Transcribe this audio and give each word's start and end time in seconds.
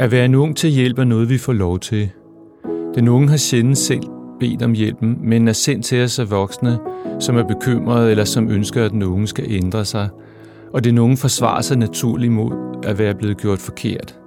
At 0.00 0.10
være 0.10 0.24
en 0.24 0.34
ung 0.34 0.56
til 0.56 0.70
hjælp 0.70 0.98
er 0.98 1.04
noget, 1.04 1.28
vi 1.28 1.38
får 1.38 1.52
lov 1.52 1.78
til. 1.78 2.10
Den 2.94 3.08
unge 3.08 3.28
har 3.28 3.36
sjældent 3.36 3.78
selv 3.78 4.02
bedt 4.40 4.62
om 4.62 4.72
hjælpen, 4.72 5.18
men 5.22 5.48
er 5.48 5.52
sendt 5.52 5.84
til 5.84 6.04
os 6.04 6.18
af 6.18 6.30
voksne, 6.30 6.78
som 7.20 7.36
er 7.36 7.42
bekymrede 7.42 8.10
eller 8.10 8.24
som 8.24 8.50
ønsker, 8.50 8.84
at 8.84 8.90
den 8.90 9.02
unge 9.02 9.26
skal 9.26 9.44
ændre 9.48 9.84
sig. 9.84 10.08
Og 10.72 10.84
den 10.84 10.98
unge 10.98 11.16
forsvarer 11.16 11.60
sig 11.60 11.76
naturligt 11.76 12.32
mod 12.32 12.52
at 12.82 12.98
være 12.98 13.14
blevet 13.14 13.36
gjort 13.36 13.58
forkert. 13.58 14.18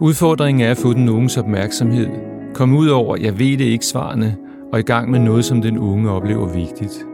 Udfordringen 0.00 0.66
er 0.66 0.70
at 0.70 0.76
få 0.76 0.92
den 0.92 1.08
unges 1.08 1.36
opmærksomhed, 1.36 2.08
komme 2.54 2.78
ud 2.78 2.88
over, 2.88 3.16
jeg 3.16 3.38
ved 3.38 3.58
det 3.58 3.64
ikke 3.64 3.86
svarene, 3.86 4.36
og 4.72 4.78
i 4.78 4.82
gang 4.82 5.10
med 5.10 5.18
noget, 5.18 5.44
som 5.44 5.62
den 5.62 5.78
unge 5.78 6.10
oplever 6.10 6.46
vigtigt. 6.46 7.06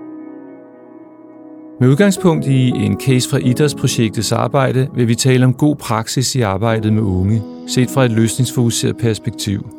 Med 1.83 1.91
udgangspunkt 1.91 2.47
i 2.47 2.69
en 2.69 3.01
case 3.01 3.31
fra 3.31 3.39
idrætsprojektets 3.39 4.33
arbejde 4.33 4.89
vil 4.95 5.09
vi 5.09 5.15
tale 5.15 5.45
om 5.45 5.55
god 5.55 5.77
praksis 5.77 6.35
i 6.35 6.41
arbejdet 6.41 6.93
med 6.93 7.03
unge, 7.03 7.43
set 7.69 7.91
fra 7.91 8.05
et 8.05 8.11
løsningsfokuseret 8.11 8.97
perspektiv. 8.97 9.77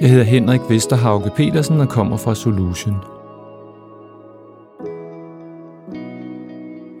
Jeg 0.00 0.10
hedder 0.10 0.24
Henrik 0.24 0.60
Vesterhauge 0.68 1.30
Petersen 1.36 1.80
og 1.80 1.88
kommer 1.88 2.16
fra 2.16 2.34
Solution. 2.34 2.96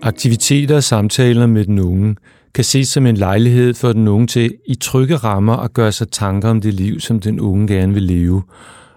Aktiviteter 0.02 0.76
og 0.76 0.84
samtaler 0.84 1.46
med 1.46 1.64
den 1.64 1.78
unge 1.78 2.16
kan 2.54 2.64
ses 2.64 2.88
som 2.88 3.06
en 3.06 3.16
lejlighed 3.16 3.74
for 3.74 3.92
den 3.92 4.08
unge 4.08 4.26
til 4.26 4.54
i 4.66 4.74
trygge 4.74 5.16
rammer 5.16 5.56
at 5.56 5.72
gøre 5.74 5.92
sig 5.92 6.10
tanker 6.10 6.48
om 6.48 6.60
det 6.60 6.74
liv, 6.74 7.00
som 7.00 7.20
den 7.20 7.40
unge 7.40 7.68
gerne 7.68 7.94
vil 7.94 8.02
leve, 8.02 8.42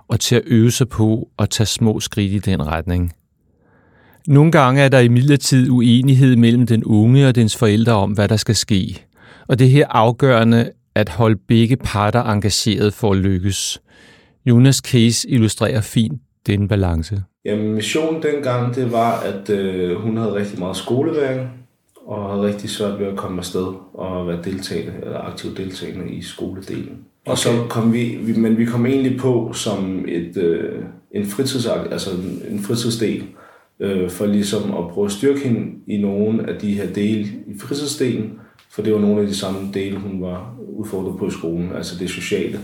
og 0.07 0.19
til 0.19 0.35
at 0.35 0.43
øve 0.45 0.71
sig 0.71 0.89
på 0.89 1.29
at 1.39 1.49
tage 1.49 1.67
små 1.67 1.99
skridt 1.99 2.33
i 2.33 2.39
den 2.39 2.67
retning. 2.67 3.13
Nogle 4.27 4.51
gange 4.51 4.81
er 4.81 4.89
der 4.89 4.99
imidlertid 4.99 5.69
uenighed 5.69 6.35
mellem 6.35 6.67
den 6.67 6.83
unge 6.83 7.27
og 7.27 7.35
dens 7.35 7.57
forældre 7.57 7.93
om, 7.93 8.11
hvad 8.11 8.27
der 8.27 8.37
skal 8.37 8.55
ske. 8.55 9.05
Og 9.47 9.59
det 9.59 9.67
er 9.67 9.71
her 9.71 9.87
afgørende 9.89 10.71
at 10.95 11.09
holde 11.09 11.39
begge 11.47 11.75
parter 11.75 12.23
engageret 12.23 12.93
for 12.93 13.11
at 13.11 13.17
lykkes. 13.17 13.81
Jonas 14.45 14.75
case 14.75 15.29
illustrerer 15.29 15.81
fint 15.81 16.21
den 16.47 16.67
balance. 16.67 17.23
Jamen, 17.45 17.73
missionen 17.73 18.23
dengang, 18.23 18.75
det 18.75 18.91
var, 18.91 19.19
at 19.19 19.49
øh, 19.49 19.95
hun 19.95 20.17
havde 20.17 20.33
rigtig 20.33 20.59
meget 20.59 20.77
skoleværing, 20.77 21.49
og 22.05 22.29
havde 22.29 22.43
rigtig 22.43 22.69
svært 22.69 22.99
ved 22.99 23.07
at 23.07 23.15
komme 23.15 23.37
afsted 23.37 23.67
og 23.93 24.27
være 24.27 24.39
deltagende, 24.43 24.93
eller 25.03 25.19
aktiv 25.19 25.57
deltagende 25.57 26.13
i 26.13 26.21
skoledelen. 26.21 26.99
Okay. 27.25 27.31
Og 27.31 27.37
så 27.37 27.49
kom 27.69 27.93
vi, 27.93 28.17
vi, 28.21 28.33
men 28.33 28.57
vi 28.57 28.65
kom 28.65 28.85
egentlig 28.85 29.19
på 29.19 29.51
som 29.53 30.05
et, 30.07 30.37
øh, 30.37 30.83
en, 31.11 31.25
fritids, 31.25 31.67
altså 31.91 32.09
en 32.49 32.59
fritidsdel, 32.59 33.23
øh, 33.83 34.09
for 34.09 34.25
ligesom 34.25 34.77
at 34.77 34.87
prøve 34.93 35.05
at 35.05 35.11
styrke 35.11 35.39
hende 35.39 35.71
i 35.87 35.97
nogle 35.97 36.49
af 36.49 36.59
de 36.59 36.73
her 36.73 36.87
dele 36.87 37.23
i 37.23 37.59
fritidsdelen, 37.59 38.39
for 38.71 38.81
det 38.81 38.93
var 38.93 38.99
nogle 38.99 39.21
af 39.21 39.27
de 39.27 39.35
samme 39.35 39.69
dele, 39.73 39.97
hun 39.97 40.21
var 40.21 40.55
udfordret 40.59 41.19
på 41.19 41.27
i 41.27 41.31
skolen, 41.31 41.71
altså 41.75 41.99
det 41.99 42.09
sociale. 42.09 42.59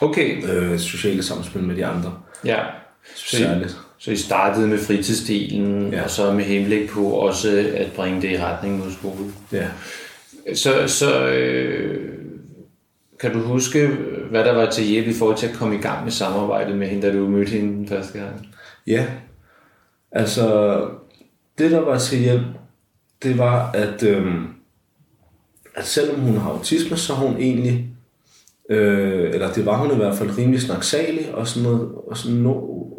Okay. 0.00 0.54
Øh, 0.54 0.78
sociale 0.78 1.22
samspil 1.22 1.62
med 1.62 1.76
de 1.76 1.86
andre. 1.86 2.14
Ja. 2.44 2.58
Særligt. 3.16 3.78
Så 3.98 4.10
I 4.10 4.16
startede 4.16 4.68
med 4.68 4.78
fritidsdelen, 4.78 5.92
ja. 5.92 6.02
og 6.02 6.10
så 6.10 6.32
med 6.32 6.44
henblik 6.44 6.88
på 6.88 7.00
også 7.00 7.72
at 7.74 7.92
bringe 7.92 8.22
det 8.22 8.30
i 8.30 8.38
retning 8.38 8.78
mod 8.78 8.90
skole. 8.90 9.32
Ja. 9.52 9.66
Så, 10.54 10.88
så 10.88 11.26
øh, 11.28 12.12
kan 13.20 13.32
du 13.32 13.38
huske, 13.38 13.88
hvad 14.30 14.44
der 14.44 14.52
var 14.52 14.70
til 14.70 14.84
hjælp 14.84 15.06
i 15.06 15.12
forhold 15.12 15.36
til 15.36 15.46
at 15.46 15.54
komme 15.54 15.74
i 15.74 15.78
gang 15.78 16.04
med 16.04 16.12
samarbejdet 16.12 16.78
med 16.78 16.86
hende, 16.86 17.06
da 17.06 17.12
du 17.12 17.28
mødte 17.28 17.50
hende 17.50 17.88
første 17.88 18.18
gang? 18.18 18.46
Ja, 18.86 19.06
altså 20.12 20.76
det 21.58 21.70
der 21.70 21.80
var 21.80 21.98
til 21.98 22.18
hjælp, 22.18 22.46
det 23.22 23.38
var, 23.38 23.70
at, 23.70 24.02
øh, 24.02 24.26
at 25.74 25.86
selvom 25.86 26.20
hun 26.20 26.36
har 26.36 26.50
autisme, 26.50 26.96
så 26.96 27.14
har 27.14 27.26
hun 27.26 27.36
egentlig, 27.36 27.86
øh, 28.70 29.30
eller 29.34 29.52
det 29.52 29.66
var 29.66 29.76
hun 29.76 29.92
i 29.92 29.96
hvert 29.96 30.16
fald 30.16 30.38
rimelig 30.38 30.60
snaksalig 30.60 31.34
og 31.34 31.46
sådan 31.46 31.68
noget, 31.68 31.92
og 32.06 32.16
sådan 32.16 32.46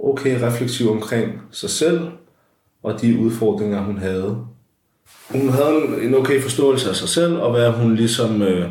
okay 0.04 0.42
refleksiv 0.42 0.92
omkring 0.92 1.42
sig 1.52 1.70
selv 1.70 2.02
og 2.84 3.02
de 3.02 3.20
udfordringer, 3.20 3.84
hun 3.84 3.98
havde. 3.98 4.38
Hun 5.30 5.50
havde 5.50 6.04
en 6.04 6.16
okay 6.16 6.42
forståelse 6.42 6.90
af 6.90 6.96
sig 6.96 7.10
selv, 7.10 7.38
og 7.38 7.52
hvad 7.52 7.70
hun 7.70 7.96
ligesom 7.96 8.42
øh, 8.42 8.70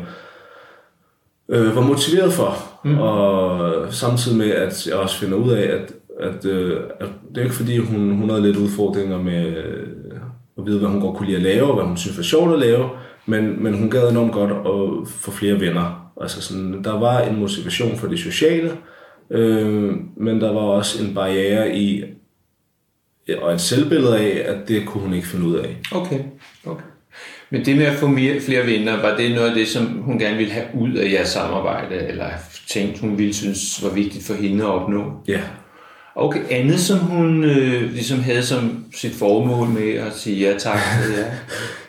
øh, 1.49 1.75
var 1.75 1.81
motiveret 1.81 2.33
for. 2.33 2.57
Mm. 2.83 2.99
Og 2.99 3.93
samtidig 3.93 4.37
med, 4.37 4.51
at 4.51 4.87
jeg 4.87 4.95
også 4.95 5.19
finder 5.19 5.37
ud 5.37 5.51
af, 5.51 5.61
at, 5.61 5.93
at, 6.19 6.45
øh, 6.45 6.79
at 6.99 7.09
det 7.29 7.37
er 7.37 7.43
ikke 7.43 7.55
fordi, 7.55 7.77
hun, 7.77 8.11
hun 8.11 8.29
havde 8.29 8.41
lidt 8.41 8.57
udfordringer 8.57 9.21
med 9.21 9.45
øh, 9.45 9.87
at 10.57 10.65
vide, 10.65 10.79
hvad 10.79 10.89
hun 10.89 11.01
godt 11.01 11.17
kunne 11.17 11.27
lide 11.27 11.37
at 11.37 11.43
lave, 11.43 11.67
og 11.67 11.75
hvad 11.75 11.85
hun 11.85 11.97
synes 11.97 12.17
var 12.17 12.23
sjovt 12.23 12.53
at 12.53 12.59
lave, 12.59 12.89
men, 13.25 13.63
men 13.63 13.73
hun 13.73 13.89
gad 13.89 14.09
enormt 14.09 14.33
godt 14.33 14.51
at 14.51 15.07
få 15.07 15.31
flere 15.31 15.59
venner. 15.59 16.11
Altså 16.21 16.41
sådan, 16.41 16.83
der 16.83 16.99
var 16.99 17.21
en 17.21 17.39
motivation 17.39 17.95
for 17.95 18.07
det 18.07 18.19
sociale, 18.19 18.71
Øh, 19.33 19.93
men 20.17 20.41
der 20.41 20.53
var 20.53 20.61
også 20.61 21.03
en 21.03 21.13
barriere 21.13 21.75
i, 21.77 22.03
og 23.41 23.53
et 23.53 23.61
selvbillede 23.61 24.19
af, 24.19 24.53
at 24.53 24.67
det 24.67 24.85
kunne 24.85 25.03
hun 25.03 25.13
ikke 25.13 25.27
finde 25.27 25.45
ud 25.45 25.55
af. 25.55 25.77
Okay, 25.91 26.19
okay. 26.65 26.83
Men 27.49 27.65
det 27.65 27.77
med 27.77 27.85
at 27.85 27.93
få 27.93 28.07
mere, 28.07 28.39
flere 28.39 28.65
venner, 28.65 29.01
var 29.01 29.17
det 29.17 29.31
noget 29.31 29.49
af 29.49 29.55
det, 29.55 29.67
som 29.67 29.85
hun 29.85 30.19
gerne 30.19 30.37
ville 30.37 30.53
have 30.53 30.65
ud 30.73 30.93
af 30.93 31.11
jeres 31.11 31.29
samarbejde, 31.29 31.95
eller 31.95 32.29
tænkte, 32.67 33.01
hun 33.01 33.17
ville 33.17 33.33
synes 33.33 33.83
var 33.83 33.89
vigtigt 33.89 34.25
for 34.25 34.33
hende 34.33 34.63
at 34.63 34.69
opnå? 34.69 35.13
Ja. 35.27 35.41
Okay, 36.15 36.41
andet 36.49 36.79
som 36.79 36.99
hun 36.99 37.43
øh, 37.43 37.91
ligesom 37.91 38.19
havde 38.19 38.43
som 38.43 38.85
sit 38.95 39.15
formål 39.15 39.67
med 39.67 39.93
at 39.93 40.13
sige 40.13 40.47
ja 40.47 40.57
tak 40.57 40.79
til 41.03 41.13
ja. 41.13 41.25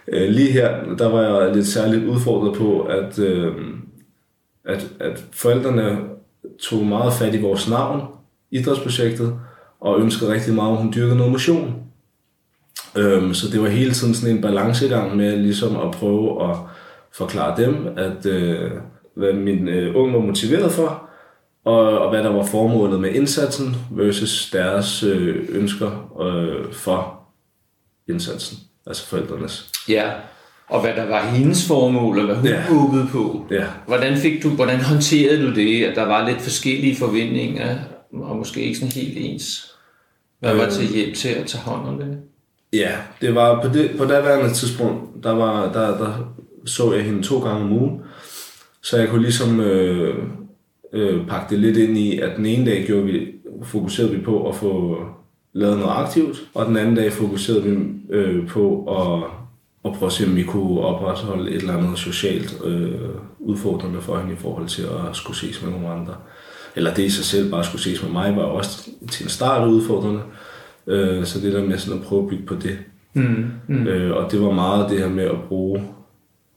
Øh, 0.08 0.30
lige 0.30 0.52
her, 0.52 0.94
der 0.98 1.08
var 1.08 1.22
jeg 1.22 1.54
lidt 1.54 1.66
særligt 1.66 2.04
udfordret 2.04 2.58
på, 2.58 2.80
at, 2.80 3.18
øh, 3.18 3.52
at, 4.64 4.86
at 5.00 5.24
forældrene 5.32 5.98
tog 6.62 6.86
meget 6.86 7.12
fat 7.12 7.34
i 7.34 7.40
vores 7.40 7.68
navn, 7.68 8.02
idrætsprojektet, 8.50 9.34
og 9.80 10.00
ønskede 10.00 10.32
rigtig 10.32 10.54
meget, 10.54 10.72
at 10.72 10.78
hun 10.78 10.92
dyrkede 10.94 11.16
noget 11.16 11.32
motion. 11.32 11.74
Øhm, 12.96 13.34
så 13.34 13.50
det 13.52 13.62
var 13.62 13.68
hele 13.68 13.92
tiden 13.92 14.14
sådan 14.14 14.36
en 14.36 14.42
balancegang 14.42 15.16
med 15.16 15.36
ligesom 15.36 15.76
at 15.76 15.90
prøve 15.90 16.50
at 16.50 16.56
forklare 17.12 17.64
dem, 17.64 17.88
at 17.96 18.26
øh, 18.26 18.70
hvad 19.14 19.32
min 19.32 19.68
øh, 19.68 19.96
unge 19.96 20.12
var 20.14 20.20
motiveret 20.20 20.72
for, 20.72 21.03
og, 21.64 21.98
og 21.98 22.10
hvad 22.10 22.22
der 22.22 22.30
var 22.30 22.44
formålet 22.44 23.00
med 23.00 23.10
indsatsen 23.10 23.76
versus 23.90 24.50
deres 24.50 25.02
øh, 25.02 25.44
ønsker 25.48 26.20
øh, 26.22 26.72
for 26.72 27.20
indsatsen, 28.08 28.58
altså 28.86 29.06
forældrenes. 29.06 29.70
Ja, 29.88 30.10
og 30.68 30.80
hvad 30.80 30.92
der 30.94 31.08
var 31.08 31.26
hendes 31.26 31.66
formål, 31.68 32.18
og 32.18 32.26
hvad 32.26 32.36
hun 32.36 32.46
ja. 32.46 32.62
håbede 32.62 33.06
på. 33.12 33.46
Ja. 33.50 33.64
Hvordan, 33.86 34.16
fik 34.16 34.42
du, 34.42 34.48
hvordan 34.48 34.80
håndterede 34.80 35.42
du 35.42 35.54
det, 35.54 35.84
at 35.84 35.96
der 35.96 36.04
var 36.04 36.28
lidt 36.28 36.40
forskellige 36.40 36.96
forventninger, 36.96 37.76
og 38.12 38.36
måske 38.36 38.60
ikke 38.60 38.78
sådan 38.78 38.92
helt 38.92 39.18
ens? 39.18 39.70
Hvad 40.40 40.54
var 40.54 40.68
til 40.68 40.86
hjælp 40.94 41.14
til 41.14 41.28
at 41.28 41.46
tage 41.46 41.62
hånd 41.62 41.88
om 41.88 41.98
det? 41.98 42.18
Ja, 42.72 42.90
det 43.20 43.34
var 43.34 43.62
på 43.62 43.68
det, 43.68 43.90
på 43.98 44.04
det 44.04 44.24
værende 44.24 44.54
tidspunkt, 44.54 45.24
der, 45.24 45.32
var, 45.32 45.72
der, 45.72 45.98
der 45.98 46.34
så 46.66 46.92
jeg 46.92 47.04
hende 47.04 47.22
to 47.22 47.38
gange 47.40 47.64
om 47.64 47.72
ugen, 47.72 48.00
så 48.82 48.96
jeg 48.96 49.08
kunne 49.08 49.22
ligesom 49.22 49.60
øh, 49.60 50.24
øh, 50.94 51.26
pakke 51.26 51.50
det 51.50 51.58
lidt 51.58 51.76
ind 51.76 51.98
i, 51.98 52.18
at 52.18 52.36
den 52.36 52.46
ene 52.46 52.70
dag 52.70 52.84
gjorde 52.86 53.04
vi, 53.04 53.26
fokuserede 53.62 54.12
vi 54.12 54.20
på 54.20 54.48
at 54.48 54.54
få 54.54 54.98
lavet 55.52 55.78
noget 55.78 55.92
aktivt, 55.96 56.36
og 56.54 56.66
den 56.66 56.76
anden 56.76 56.94
dag 56.94 57.12
fokuserede 57.12 57.62
vi 57.62 57.76
øh, 58.10 58.48
på 58.48 58.84
at 58.84 59.30
og 59.84 59.94
prøve 59.94 60.06
at 60.06 60.12
se, 60.12 60.26
om 60.26 60.36
vi 60.36 60.42
kunne 60.42 60.80
opretholde 60.80 61.50
et 61.50 61.56
eller 61.56 61.76
andet 61.76 61.98
socialt 61.98 62.60
øh, 62.64 63.00
udfordrende 63.38 64.00
for 64.00 64.18
hende 64.18 64.32
i 64.32 64.36
forhold 64.36 64.68
til 64.68 64.82
at 64.82 65.16
skulle 65.16 65.36
ses 65.36 65.62
med 65.62 65.70
nogle 65.70 65.88
andre. 65.88 66.14
Eller 66.76 66.94
det 66.94 67.02
i 67.02 67.10
sig 67.10 67.24
selv 67.24 67.50
bare 67.50 67.64
skulle 67.64 67.82
ses 67.82 68.02
med 68.02 68.10
mig, 68.10 68.36
var 68.36 68.42
også 68.42 68.90
til 69.10 69.24
en 69.24 69.30
start 69.30 69.68
udfordrende. 69.68 70.20
Øh, 70.86 71.24
så 71.24 71.40
det 71.40 71.52
der 71.52 71.64
med 71.64 71.78
sådan 71.78 72.00
at 72.00 72.06
prøve 72.06 72.22
at 72.22 72.28
bygge 72.28 72.46
på 72.46 72.54
det. 72.54 72.78
Mm, 73.14 73.46
mm. 73.68 73.86
Øh, 73.86 74.16
og 74.16 74.32
det 74.32 74.40
var 74.40 74.50
meget 74.50 74.90
det 74.90 74.98
her 74.98 75.08
med 75.08 75.24
at 75.24 75.42
bruge 75.48 75.84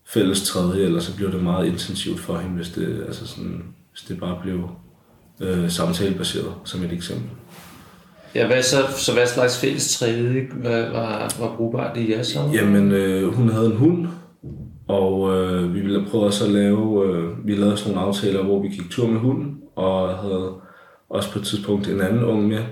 fælles 0.06 0.50
tredje, 0.50 0.84
eller 0.84 1.00
så 1.00 1.16
blev 1.16 1.31
det 1.31 1.44
meget 1.44 1.68
intensivt 1.68 2.19
for 2.19 2.38
hende, 2.38 2.56
hvis 2.56 2.69
det, 2.69 3.04
altså 3.07 3.28
sådan, 3.28 3.63
hvis 3.97 4.07
det 4.07 4.19
bare 4.19 4.39
blev 4.44 4.69
øh, 5.41 5.69
samtalebaseret, 5.69 6.53
som 6.63 6.83
et 6.83 6.94
eksempel. 6.94 7.29
Ja, 8.35 8.47
hvad 8.47 8.63
så, 8.63 8.77
så 8.97 9.13
hvad 9.13 9.27
slags 9.27 9.59
fælles 9.59 9.97
træde 9.97 10.47
var, 10.63 11.35
var, 11.39 11.55
brugbart 11.57 11.97
i 11.97 12.11
jeres 12.11 12.27
sammen? 12.27 12.55
Jamen, 12.55 12.91
øh, 12.91 13.33
hun 13.33 13.49
havde 13.49 13.65
en 13.65 13.77
hund, 13.77 14.07
og 14.88 15.35
øh, 15.35 15.73
vi 15.73 15.79
ville 15.79 16.05
prøve 16.11 16.27
at 16.27 16.49
lave, 16.49 17.07
øh, 17.07 17.47
vi 17.47 17.55
lavede 17.55 17.77
sådan 17.77 17.94
nogle 17.94 18.07
aftaler, 18.07 18.44
hvor 18.44 18.61
vi 18.61 18.67
gik 18.67 18.89
tur 18.89 19.07
med 19.07 19.19
hunden, 19.19 19.57
og 19.75 20.17
havde 20.17 20.53
også 21.09 21.31
på 21.31 21.39
et 21.39 21.45
tidspunkt 21.45 21.88
en 21.88 22.01
anden 22.01 22.23
ung 22.23 22.47
med, 22.47 22.63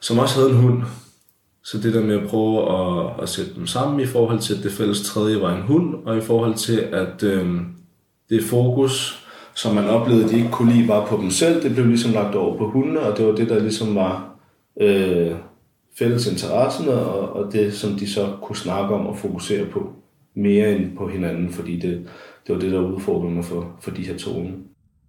som 0.00 0.18
også 0.18 0.40
havde 0.40 0.50
en 0.50 0.56
hund. 0.56 0.82
Så 1.64 1.78
det 1.78 1.94
der 1.94 2.00
med 2.00 2.20
at 2.20 2.28
prøve 2.28 2.58
at, 2.60 3.22
at 3.22 3.28
sætte 3.28 3.54
dem 3.54 3.66
sammen 3.66 4.00
i 4.00 4.06
forhold 4.06 4.40
til, 4.40 4.54
at 4.54 4.62
det 4.62 4.72
fælles 4.72 5.02
tredje 5.02 5.40
var 5.40 5.56
en 5.56 5.62
hund, 5.62 5.94
og 6.06 6.16
i 6.16 6.20
forhold 6.20 6.54
til, 6.54 6.78
at 6.78 7.22
øh, 7.22 7.56
det 8.30 8.44
fokus, 8.44 9.23
som 9.54 9.74
man 9.74 9.88
oplevede, 9.88 10.28
de 10.28 10.36
ikke 10.36 10.50
kunne 10.50 10.72
lide, 10.72 10.88
var 10.88 11.06
på 11.06 11.16
dem 11.16 11.30
selv, 11.30 11.62
det 11.62 11.74
blev 11.74 11.86
ligesom 11.86 12.12
lagt 12.12 12.34
over 12.34 12.58
på 12.58 12.70
hundene, 12.70 13.00
og 13.00 13.18
det 13.18 13.26
var 13.26 13.34
det, 13.34 13.48
der 13.48 13.58
ligesom 13.58 13.94
var 13.94 14.36
øh, 14.80 15.32
fælles 15.98 16.26
interessen, 16.26 16.88
og, 16.88 17.32
og 17.32 17.52
det, 17.52 17.74
som 17.74 17.98
de 17.98 18.10
så 18.10 18.36
kunne 18.42 18.56
snakke 18.56 18.94
om 18.94 19.06
og 19.06 19.18
fokusere 19.18 19.66
på, 19.66 19.92
mere 20.36 20.76
end 20.76 20.96
på 20.96 21.08
hinanden, 21.08 21.52
fordi 21.52 21.80
det, 21.80 22.06
det 22.46 22.54
var 22.54 22.60
det, 22.60 22.72
der 22.72 22.78
var 22.78 22.88
udfordrende 22.88 23.42
for, 23.42 23.76
for 23.80 23.90
de 23.90 24.02
her 24.02 24.18
to 24.18 24.30
unge. 24.36 24.52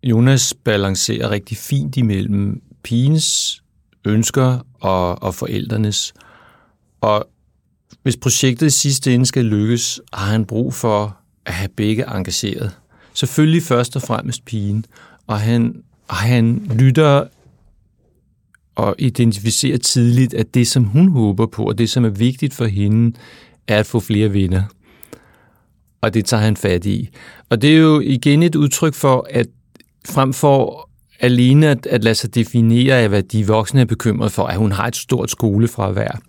Jonas 0.03 0.53
balancerer 0.63 1.31
rigtig 1.31 1.57
fint 1.57 1.97
imellem 1.97 2.61
pigens 2.83 3.61
ønsker 4.05 4.59
og, 4.81 5.23
og 5.23 5.35
forældrenes. 5.35 6.13
Og 7.01 7.27
hvis 8.03 8.17
projektet 8.17 8.67
i 8.67 8.69
sidste 8.69 9.13
ende 9.13 9.25
skal 9.25 9.45
lykkes, 9.45 10.01
har 10.13 10.31
han 10.31 10.45
brug 10.45 10.73
for 10.73 11.17
at 11.45 11.53
have 11.53 11.69
begge 11.77 12.15
engageret. 12.15 12.79
Selvfølgelig 13.15 13.63
først 13.63 13.95
og 13.95 14.01
fremmest 14.01 14.45
pigen, 14.45 14.85
og 15.27 15.39
han, 15.39 15.83
og 16.07 16.15
han 16.15 16.71
lytter 16.79 17.27
og 18.75 18.95
identificerer 18.97 19.77
tidligt, 19.77 20.33
at 20.33 20.53
det, 20.53 20.67
som 20.67 20.83
hun 20.83 21.07
håber 21.09 21.45
på, 21.45 21.63
og 21.63 21.77
det, 21.77 21.89
som 21.89 22.05
er 22.05 22.09
vigtigt 22.09 22.53
for 22.53 22.65
hende, 22.65 23.17
er 23.67 23.79
at 23.79 23.85
få 23.85 23.99
flere 23.99 24.33
venner. 24.33 24.63
Og 26.01 26.13
det 26.13 26.25
tager 26.25 26.43
han 26.43 26.57
fat 26.57 26.85
i. 26.85 27.09
Og 27.49 27.61
det 27.61 27.73
er 27.73 27.77
jo 27.77 27.99
igen 27.99 28.43
et 28.43 28.55
udtryk 28.55 28.93
for, 28.93 29.27
at 29.29 29.47
frem 30.05 30.33
for 30.33 30.89
alene 31.19 31.67
at, 31.67 31.85
at 31.85 32.03
lade 32.03 32.15
sig 32.15 32.35
definere 32.35 32.99
af, 32.99 33.09
hvad 33.09 33.23
de 33.23 33.47
voksne 33.47 33.81
er 33.81 33.85
bekymret 33.85 34.31
for, 34.31 34.43
at 34.43 34.57
hun 34.57 34.71
har 34.71 34.87
et 34.87 34.95
stort 34.95 35.31
skolefravær, 35.31 36.19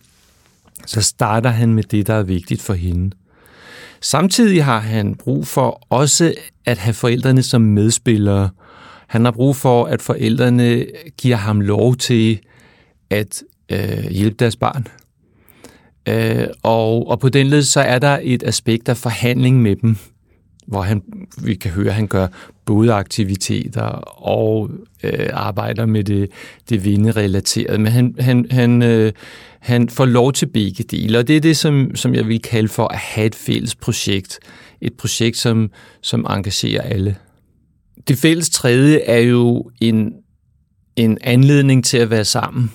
så 0.87 1.03
starter 1.03 1.51
han 1.51 1.75
med 1.75 1.83
det, 1.83 2.07
der 2.07 2.15
er 2.15 2.23
vigtigt 2.23 2.63
for 2.63 2.75
hende. 2.75 3.11
Samtidig 4.01 4.65
har 4.65 4.79
han 4.79 5.15
brug 5.15 5.47
for 5.47 5.87
også 5.89 6.35
at 6.65 6.79
have 6.79 6.95
forældrene 6.95 7.43
som 7.43 7.61
medspillere. 7.61 8.51
Han 9.07 9.25
har 9.25 9.33
brug 9.33 9.57
for, 9.57 9.85
at 9.85 10.03
forældrene 10.03 10.87
giver 11.19 11.37
ham 11.37 11.61
lov 11.61 11.97
til 11.97 12.41
at 13.11 13.43
øh, 13.73 14.11
hjælpe 14.11 14.37
deres 14.39 14.57
barn. 14.57 14.87
Øh, 16.09 16.47
og, 16.63 17.09
og 17.09 17.21
på 17.21 17.29
den 17.29 17.47
led 17.47 17.63
så 17.63 17.81
er 17.81 17.99
der 17.99 18.19
et 18.23 18.43
aspekt 18.43 18.89
af 18.89 18.97
forhandling 18.97 19.63
med 19.63 19.77
dem, 19.77 19.97
hvor 20.67 20.83
han, 20.83 21.03
vi 21.43 21.55
kan 21.55 21.71
høre, 21.71 21.89
at 21.89 21.95
han 21.95 22.07
gør 22.07 22.27
både 22.65 22.93
aktiviteter 22.93 23.83
og 24.23 24.71
øh, 25.03 25.29
arbejder 25.33 25.87
med 25.87 26.05
det, 26.05 26.31
det 26.69 26.85
vinderelaterede. 26.85 27.79
Men 27.79 27.93
han, 27.93 28.15
han, 28.19 28.47
han, 28.51 28.83
øh, 28.83 29.13
han 29.61 29.89
får 29.89 30.05
lov 30.05 30.33
til 30.33 30.47
begge 30.47 30.85
dele, 30.85 31.19
og 31.19 31.29
det 31.29 31.37
er 31.37 31.41
det, 31.41 31.57
som, 31.57 31.91
som 31.95 32.15
jeg 32.15 32.29
vil 32.29 32.43
kalde 32.43 32.69
for 32.69 32.89
at 32.89 32.99
have 32.99 33.27
et 33.27 33.35
fælles 33.35 33.75
projekt. 33.75 34.39
Et 34.81 34.95
projekt, 34.95 35.37
som, 35.37 35.71
som 36.01 36.27
engagerer 36.29 36.83
alle. 36.83 37.17
Det 38.09 38.19
fælles 38.19 38.51
tredje 38.51 38.99
er 38.99 39.19
jo 39.19 39.71
en, 39.81 40.13
en 40.97 41.19
anledning 41.21 41.85
til 41.85 41.99
at 41.99 42.11
være 42.11 42.25
sammen. 42.25 42.73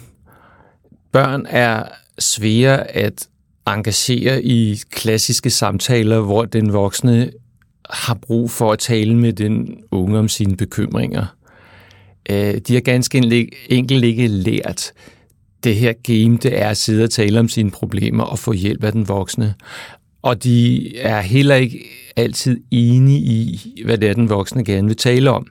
Børn 1.11 1.45
er 1.49 1.83
svære 2.19 2.91
at 2.91 3.27
engagere 3.67 4.43
i 4.43 4.81
klassiske 4.91 5.49
samtaler, 5.49 6.19
hvor 6.19 6.45
den 6.45 6.73
voksne 6.73 7.31
har 7.91 8.13
brug 8.13 8.51
for 8.51 8.71
at 8.71 8.79
tale 8.79 9.15
med 9.15 9.33
den 9.33 9.77
unge 9.91 10.19
om 10.19 10.27
sine 10.27 10.57
bekymringer. 10.57 11.25
Øh, 12.29 12.57
de 12.57 12.73
har 12.73 12.81
ganske 12.81 13.17
enkelt 13.69 14.03
ikke 14.03 14.27
lært 14.27 14.91
det 15.63 15.75
her 15.75 15.93
game, 15.93 16.37
det 16.37 16.61
er 16.61 16.69
at 16.69 16.77
sidde 16.77 17.03
og 17.03 17.09
tale 17.09 17.39
om 17.39 17.49
sine 17.49 17.71
problemer 17.71 18.23
og 18.23 18.39
få 18.39 18.51
hjælp 18.51 18.83
af 18.83 18.91
den 18.91 19.07
voksne. 19.07 19.53
Og 20.21 20.43
de 20.43 20.97
er 20.97 21.21
heller 21.21 21.55
ikke 21.55 21.79
altid 22.15 22.61
enige 22.71 23.19
i, 23.19 23.81
hvad 23.85 23.97
det 23.97 24.09
er, 24.09 24.13
den 24.13 24.29
voksne 24.29 24.63
gerne 24.63 24.87
vil 24.87 24.97
tale 24.97 25.29
om. 25.29 25.47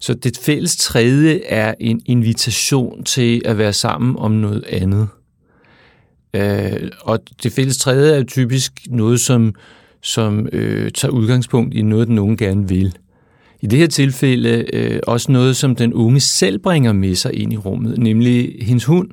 Så 0.00 0.14
det 0.14 0.38
fælles 0.42 0.76
tredje 0.76 1.40
er 1.46 1.74
en 1.80 2.02
invitation 2.06 3.04
til 3.04 3.42
at 3.44 3.58
være 3.58 3.72
sammen 3.72 4.16
om 4.18 4.32
noget 4.32 4.64
andet. 4.64 5.08
Øh, 6.34 6.90
og 7.00 7.18
det 7.42 7.52
fælles 7.52 7.78
tredje 7.78 8.14
er 8.14 8.24
typisk 8.24 8.72
noget, 8.86 9.20
som, 9.20 9.54
som 10.02 10.48
øh, 10.52 10.90
tager 10.90 11.12
udgangspunkt 11.12 11.74
i 11.74 11.82
noget, 11.82 12.08
den 12.08 12.18
unge 12.18 12.36
gerne 12.36 12.68
vil. 12.68 12.98
I 13.60 13.66
det 13.66 13.78
her 13.78 13.86
tilfælde 13.86 14.64
øh, 14.72 15.00
også 15.06 15.32
noget, 15.32 15.56
som 15.56 15.76
den 15.76 15.94
unge 15.94 16.20
selv 16.20 16.58
bringer 16.58 16.92
med 16.92 17.14
sig 17.14 17.34
ind 17.34 17.52
i 17.52 17.56
rummet, 17.56 17.98
nemlig 17.98 18.56
hendes 18.60 18.84
hund 18.84 19.10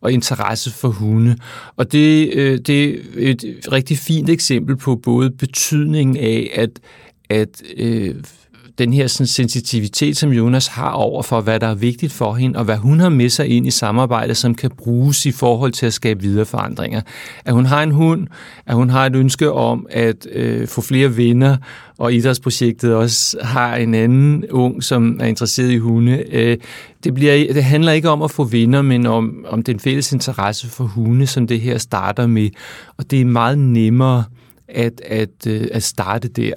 og 0.00 0.12
interesse 0.12 0.70
for 0.70 0.88
hunde. 0.88 1.36
Og 1.76 1.92
det, 1.92 2.30
øh, 2.34 2.58
det 2.58 2.90
er 2.90 3.30
et 3.30 3.72
rigtig 3.72 3.98
fint 3.98 4.30
eksempel 4.30 4.76
på 4.76 4.96
både 4.96 5.30
betydningen 5.30 6.16
af, 6.16 6.50
at, 6.54 6.70
at 7.30 7.62
øh, 7.76 8.14
den 8.78 8.92
her 8.92 9.06
sådan, 9.06 9.26
sensitivitet, 9.26 10.16
som 10.16 10.32
Jonas 10.32 10.66
har 10.66 10.90
over 10.90 11.22
for, 11.22 11.40
hvad 11.40 11.60
der 11.60 11.66
er 11.66 11.74
vigtigt 11.74 12.12
for 12.12 12.34
hende, 12.34 12.58
og 12.58 12.64
hvad 12.64 12.76
hun 12.76 13.00
har 13.00 13.08
med 13.08 13.28
sig 13.28 13.48
ind 13.48 13.66
i 13.66 13.70
samarbejdet, 13.70 14.36
som 14.36 14.54
kan 14.54 14.70
bruges 14.70 15.26
i 15.26 15.32
forhold 15.32 15.72
til 15.72 15.86
at 15.86 15.92
skabe 15.92 16.20
videre 16.20 16.44
forandringer. 16.44 17.00
At 17.44 17.54
hun 17.54 17.66
har 17.66 17.82
en 17.82 17.90
hund, 17.90 18.26
at 18.66 18.74
hun 18.74 18.90
har 18.90 19.06
et 19.06 19.16
ønske 19.16 19.52
om 19.52 19.86
at 19.90 20.26
øh, 20.32 20.68
få 20.68 20.80
flere 20.80 21.16
venner, 21.16 21.56
og 21.98 22.14
idrætsprojektet 22.14 22.94
også 22.94 23.38
har 23.42 23.76
en 23.76 23.94
anden 23.94 24.44
ung, 24.50 24.84
som 24.84 25.20
er 25.20 25.26
interesseret 25.26 25.70
i 25.70 25.78
hunde. 25.78 26.24
Øh, 26.32 26.58
det, 27.04 27.14
bliver, 27.14 27.52
det 27.52 27.64
handler 27.64 27.92
ikke 27.92 28.08
om 28.08 28.22
at 28.22 28.30
få 28.30 28.44
venner, 28.44 28.82
men 28.82 29.06
om, 29.06 29.44
om 29.48 29.62
den 29.62 29.80
fælles 29.80 30.12
interesse 30.12 30.68
for 30.68 30.84
hunde, 30.84 31.26
som 31.26 31.46
det 31.46 31.60
her 31.60 31.78
starter 31.78 32.26
med. 32.26 32.50
Og 32.96 33.10
det 33.10 33.20
er 33.20 33.24
meget 33.24 33.58
nemmere 33.58 34.24
at, 34.68 35.00
at, 35.06 35.46
øh, 35.46 35.66
at 35.72 35.82
starte 35.82 36.28
der 36.28 36.54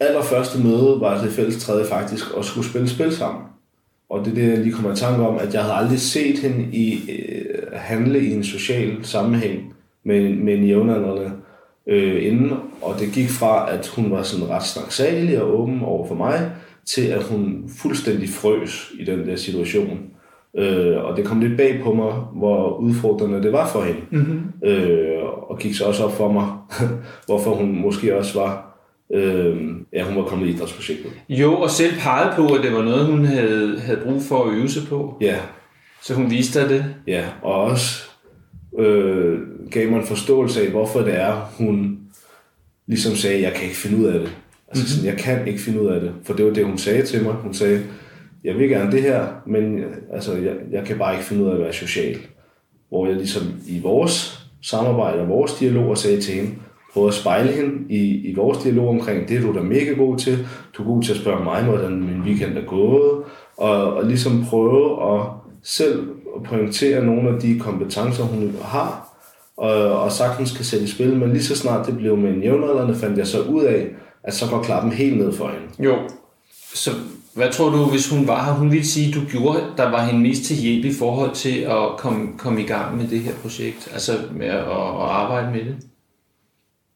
allerførste 0.00 0.62
møde 0.62 0.96
var 1.00 1.22
det 1.22 1.32
fælles 1.32 1.64
tredje 1.64 1.84
faktisk 1.84 2.24
at 2.38 2.44
skulle 2.44 2.68
spille 2.68 2.88
spil 2.88 3.16
sammen. 3.16 3.42
Og 4.10 4.24
det 4.24 4.30
er 4.30 4.34
det, 4.34 4.48
jeg 4.48 4.58
lige 4.58 4.72
kommer 4.72 4.92
i 4.92 4.96
tanke 4.96 5.26
om, 5.26 5.38
at 5.38 5.54
jeg 5.54 5.62
havde 5.62 5.74
aldrig 5.74 6.00
set 6.00 6.38
hende 6.38 6.64
i, 6.72 7.10
øh, 7.10 7.68
handle 7.72 8.20
i 8.20 8.34
en 8.34 8.44
social 8.44 9.04
sammenhæng 9.04 9.74
med, 10.04 10.34
med 10.34 10.54
en 10.54 10.64
jævnaldrende 10.64 11.32
øh, 11.86 12.26
inden. 12.26 12.52
Og 12.82 12.94
det 13.00 13.12
gik 13.12 13.28
fra, 13.28 13.72
at 13.72 13.86
hun 13.86 14.10
var 14.10 14.22
sådan 14.22 14.48
ret 14.48 14.66
snaksalig 14.66 15.42
og 15.42 15.60
åben 15.60 15.82
over 15.82 16.06
for 16.06 16.14
mig, 16.14 16.50
til 16.86 17.06
at 17.06 17.22
hun 17.22 17.70
fuldstændig 17.78 18.28
frøs 18.28 18.92
i 19.00 19.04
den 19.04 19.26
der 19.28 19.36
situation. 19.36 20.00
Øh, 20.56 21.04
og 21.04 21.16
det 21.16 21.24
kom 21.24 21.40
lidt 21.40 21.56
bag 21.56 21.80
på 21.84 21.92
mig, 21.92 22.12
hvor 22.12 22.76
udfordrende 22.76 23.42
det 23.42 23.52
var 23.52 23.68
for 23.68 23.82
hende. 23.82 24.00
Mm-hmm. 24.10 24.68
Øh, 24.68 25.24
og 25.48 25.58
gik 25.58 25.74
så 25.74 25.84
også 25.84 26.04
op 26.04 26.12
for 26.12 26.32
mig, 26.32 26.46
hvorfor 27.26 27.54
hun 27.54 27.80
måske 27.80 28.16
også 28.18 28.40
var 28.40 28.67
øh, 29.14 29.56
ja, 29.92 30.04
hun 30.04 30.16
var 30.16 30.22
kommet 30.22 30.46
i 30.46 30.50
idrætsprojektet. 30.50 31.12
Jo, 31.28 31.54
og 31.54 31.70
selv 31.70 31.94
pegede 31.98 32.32
på, 32.36 32.54
at 32.54 32.62
det 32.62 32.72
var 32.72 32.82
noget, 32.82 33.06
hun 33.06 33.24
havde, 33.24 33.80
havde 33.80 34.00
brug 34.04 34.22
for 34.22 34.44
at 34.44 34.54
øve 34.54 34.68
sig 34.68 34.82
på. 34.88 35.16
Ja. 35.20 35.36
Så 36.02 36.14
hun 36.14 36.30
viste 36.30 36.60
dig 36.60 36.68
det? 36.68 36.84
Ja, 37.06 37.24
og 37.42 37.54
også 37.54 38.08
øh, 38.78 39.38
gav 39.70 39.90
mig 39.90 40.00
en 40.00 40.06
forståelse 40.06 40.62
af, 40.62 40.70
hvorfor 40.70 41.00
det 41.00 41.14
er, 41.14 41.52
hun 41.58 41.98
ligesom 42.86 43.14
sagde, 43.14 43.42
jeg 43.42 43.52
kan 43.52 43.64
ikke 43.64 43.76
finde 43.76 43.98
ud 43.98 44.04
af 44.04 44.20
det. 44.20 44.30
Altså 44.68 44.82
mm-hmm. 44.82 44.86
sådan, 44.86 45.06
jeg 45.06 45.18
kan 45.18 45.48
ikke 45.48 45.60
finde 45.60 45.82
ud 45.82 45.86
af 45.86 46.00
det. 46.00 46.12
For 46.24 46.34
det 46.34 46.44
var 46.46 46.52
det, 46.52 46.64
hun 46.64 46.78
sagde 46.78 47.02
til 47.02 47.24
mig. 47.24 47.32
Hun 47.32 47.54
sagde, 47.54 47.82
jeg 48.44 48.58
vil 48.58 48.68
gerne 48.68 48.92
det 48.92 49.02
her, 49.02 49.26
men 49.46 49.84
altså, 50.12 50.36
jeg, 50.36 50.54
jeg 50.70 50.84
kan 50.84 50.98
bare 50.98 51.14
ikke 51.14 51.24
finde 51.24 51.44
ud 51.44 51.48
af 51.48 51.54
at 51.54 51.60
være 51.60 51.72
social. 51.72 52.18
Hvor 52.88 53.06
jeg 53.06 53.16
ligesom 53.16 53.42
i 53.66 53.80
vores 53.80 54.46
samarbejde 54.62 55.20
og 55.20 55.28
vores 55.28 55.54
dialog 55.54 55.98
sagde 55.98 56.20
til 56.20 56.34
hende, 56.34 56.50
prøve 56.98 57.08
at 57.08 57.14
spejle 57.14 57.52
hende 57.52 57.94
i, 57.94 58.30
i 58.30 58.34
vores 58.34 58.58
dialog 58.58 58.88
omkring, 58.88 59.28
det 59.28 59.36
er 59.36 59.40
du 59.40 59.54
da 59.54 59.60
mega 59.60 59.92
god 59.92 60.16
til. 60.16 60.46
Du 60.76 60.82
er 60.82 60.86
god 60.86 61.02
til 61.02 61.12
at 61.12 61.18
spørge 61.18 61.44
mig, 61.44 61.64
hvordan 61.64 61.92
min 61.92 62.22
weekend 62.24 62.58
er 62.58 62.64
gået, 62.66 63.22
og, 63.56 63.94
og 63.94 64.04
ligesom 64.04 64.44
prøve 64.50 65.14
at 65.14 65.26
selv 65.62 66.08
pointere 66.44 67.04
nogle 67.04 67.28
af 67.28 67.40
de 67.40 67.58
kompetencer, 67.58 68.22
hun 68.22 68.56
har, 68.62 69.08
og, 69.56 70.00
og 70.00 70.12
sagtens 70.12 70.52
kan 70.52 70.64
sætte 70.64 70.84
i 70.84 70.88
spil, 70.88 71.16
men 71.16 71.30
lige 71.30 71.42
så 71.42 71.56
snart 71.56 71.86
det 71.86 71.96
blev 71.96 72.16
med 72.16 72.30
en 72.30 72.42
jævnaldrende, 72.42 72.94
fandt 72.94 73.18
jeg 73.18 73.26
så 73.26 73.40
ud 73.42 73.62
af, 73.62 73.86
at 74.22 74.34
så 74.34 74.50
går 74.50 74.62
klappen 74.62 74.92
helt 74.92 75.18
ned 75.18 75.32
for 75.32 75.48
hende. 75.48 75.90
Jo. 75.90 75.96
Så 76.74 76.90
hvad 77.34 77.52
tror 77.52 77.70
du, 77.70 77.84
hvis 77.84 78.10
hun 78.10 78.28
var 78.28 78.44
her, 78.44 78.52
hun 78.52 78.70
ville 78.70 78.86
sige, 78.86 79.14
du 79.14 79.20
gjorde, 79.30 79.60
der 79.76 79.90
var 79.90 80.04
hende 80.04 80.20
mest 80.20 80.44
til 80.44 80.56
hjælp 80.56 80.84
i 80.84 80.94
forhold 80.94 81.34
til 81.34 81.58
at 81.58 81.96
komme, 81.98 82.28
komme 82.38 82.60
i 82.62 82.66
gang 82.66 82.96
med 82.96 83.08
det 83.08 83.20
her 83.20 83.32
projekt, 83.42 83.90
altså 83.92 84.12
med 84.32 84.46
at, 84.46 84.58
at 84.58 85.08
arbejde 85.22 85.52
med 85.52 85.64
det? 85.64 85.76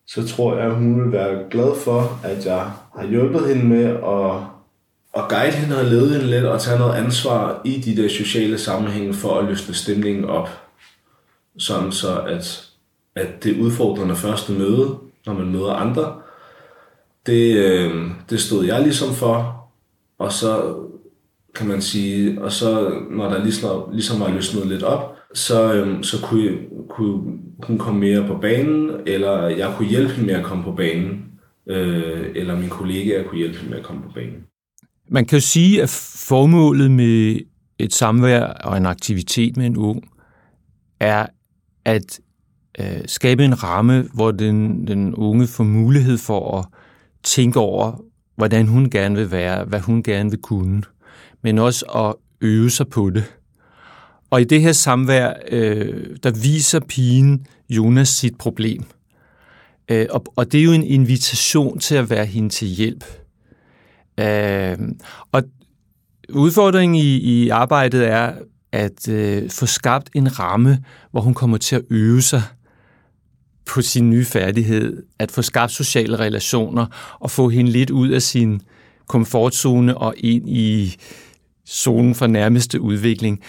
Så 0.06 0.28
tror 0.28 0.56
jeg, 0.56 0.66
at 0.66 0.74
hun 0.74 1.04
vil 1.04 1.12
være 1.12 1.44
glad 1.50 1.74
for, 1.84 2.20
at 2.24 2.46
jeg 2.46 2.70
har 2.96 3.06
hjulpet 3.06 3.48
hende 3.48 3.64
med 3.64 3.84
at, 3.84 4.40
at 5.22 5.28
guide 5.28 5.52
hende 5.52 5.78
og 5.78 5.84
lede 5.84 6.12
hende 6.12 6.30
lidt 6.30 6.44
og 6.44 6.60
tage 6.60 6.78
noget 6.78 6.94
ansvar 6.94 7.60
i 7.64 7.80
de 7.80 8.02
der 8.02 8.08
sociale 8.08 8.58
sammenhænge 8.58 9.14
for 9.14 9.38
at 9.38 9.44
løsne 9.44 9.74
stemningen 9.74 10.24
op. 10.24 10.48
Sådan 11.58 11.92
så, 11.92 12.20
at, 12.20 12.68
at 13.16 13.44
det 13.44 13.60
udfordrende 13.60 14.16
første 14.16 14.52
møde, 14.52 14.98
når 15.26 15.32
man 15.32 15.52
møder 15.52 15.72
andre, 15.72 16.14
det, 17.26 17.56
øh, 17.56 18.10
det 18.30 18.40
stod 18.40 18.64
jeg 18.64 18.82
ligesom 18.82 19.14
for, 19.14 19.68
og 20.18 20.32
så 20.32 20.76
kan 21.54 21.66
man 21.66 21.82
sige, 21.82 22.42
og 22.42 22.52
så 22.52 23.00
når 23.10 23.28
der 23.28 23.44
ligesom, 23.44 23.92
ligesom 23.92 24.20
var 24.20 24.30
løsnet 24.30 24.66
lidt 24.66 24.82
op, 24.82 25.11
så, 25.34 25.74
øhm, 25.74 26.02
så 26.02 26.22
kunne, 26.22 26.58
kunne 26.88 27.38
hun 27.62 27.78
komme 27.78 28.00
mere 28.00 28.26
på 28.26 28.38
banen, 28.38 28.90
eller 29.06 29.48
jeg 29.48 29.74
kunne 29.76 29.88
hjælpe 29.88 30.12
hende 30.12 30.26
med 30.26 30.34
at 30.34 30.44
komme 30.44 30.64
på 30.64 30.72
banen, 30.72 31.24
øh, 31.66 32.26
eller 32.34 32.56
min 32.56 32.68
kollega 32.68 33.22
kunne 33.22 33.38
hjælpe 33.38 33.56
hende 33.58 33.70
med 33.70 33.78
at 33.78 33.84
komme 33.84 34.02
på 34.02 34.08
banen. 34.14 34.44
Man 35.08 35.24
kan 35.24 35.36
jo 35.36 35.40
sige, 35.40 35.82
at 35.82 35.88
formålet 36.28 36.90
med 36.90 37.40
et 37.78 37.94
samvær 37.94 38.44
og 38.44 38.76
en 38.76 38.86
aktivitet 38.86 39.56
med 39.56 39.66
en 39.66 39.76
ung 39.76 40.04
er 41.00 41.26
at 41.84 42.20
øh, 42.80 43.00
skabe 43.06 43.44
en 43.44 43.62
ramme, 43.62 44.08
hvor 44.14 44.30
den, 44.30 44.86
den 44.86 45.14
unge 45.14 45.46
får 45.46 45.64
mulighed 45.64 46.18
for 46.18 46.58
at 46.58 46.64
tænke 47.22 47.60
over, 47.60 48.04
hvordan 48.36 48.66
hun 48.66 48.90
gerne 48.90 49.16
vil 49.16 49.30
være, 49.30 49.64
hvad 49.64 49.80
hun 49.80 50.02
gerne 50.02 50.30
vil 50.30 50.42
kunne, 50.42 50.82
men 51.42 51.58
også 51.58 51.86
at 51.86 52.14
øve 52.40 52.70
sig 52.70 52.88
på 52.88 53.10
det. 53.10 53.24
Og 54.32 54.40
i 54.40 54.44
det 54.44 54.62
her 54.62 54.72
samvær, 54.72 55.32
øh, 55.48 56.16
der 56.22 56.30
viser 56.30 56.80
pigen 56.80 57.46
Jonas 57.70 58.08
sit 58.08 58.38
problem. 58.38 58.84
Øh, 59.88 60.06
og, 60.10 60.24
og 60.36 60.52
det 60.52 60.60
er 60.60 60.64
jo 60.64 60.72
en 60.72 60.82
invitation 60.82 61.78
til 61.78 61.94
at 61.94 62.10
være 62.10 62.26
hende 62.26 62.48
til 62.48 62.68
hjælp. 62.68 63.04
Øh, 64.20 64.78
og 65.32 65.42
udfordringen 66.28 66.96
i, 66.96 67.16
i 67.16 67.48
arbejdet 67.48 68.08
er 68.08 68.32
at 68.72 69.08
øh, 69.08 69.50
få 69.50 69.66
skabt 69.66 70.10
en 70.14 70.38
ramme, 70.38 70.84
hvor 71.10 71.20
hun 71.20 71.34
kommer 71.34 71.58
til 71.58 71.76
at 71.76 71.82
øve 71.90 72.22
sig 72.22 72.42
på 73.66 73.82
sin 73.82 74.10
nye 74.10 74.24
færdighed, 74.24 75.02
at 75.18 75.30
få 75.30 75.42
skabt 75.42 75.72
sociale 75.72 76.18
relationer 76.18 76.86
og 77.20 77.30
få 77.30 77.48
hende 77.48 77.70
lidt 77.70 77.90
ud 77.90 78.08
af 78.08 78.22
sin 78.22 78.60
komfortzone 79.08 79.98
og 79.98 80.14
ind 80.16 80.48
i 80.48 80.96
zonen 81.68 82.14
for 82.14 82.26
nærmeste 82.26 82.80
udvikling. 82.80 83.40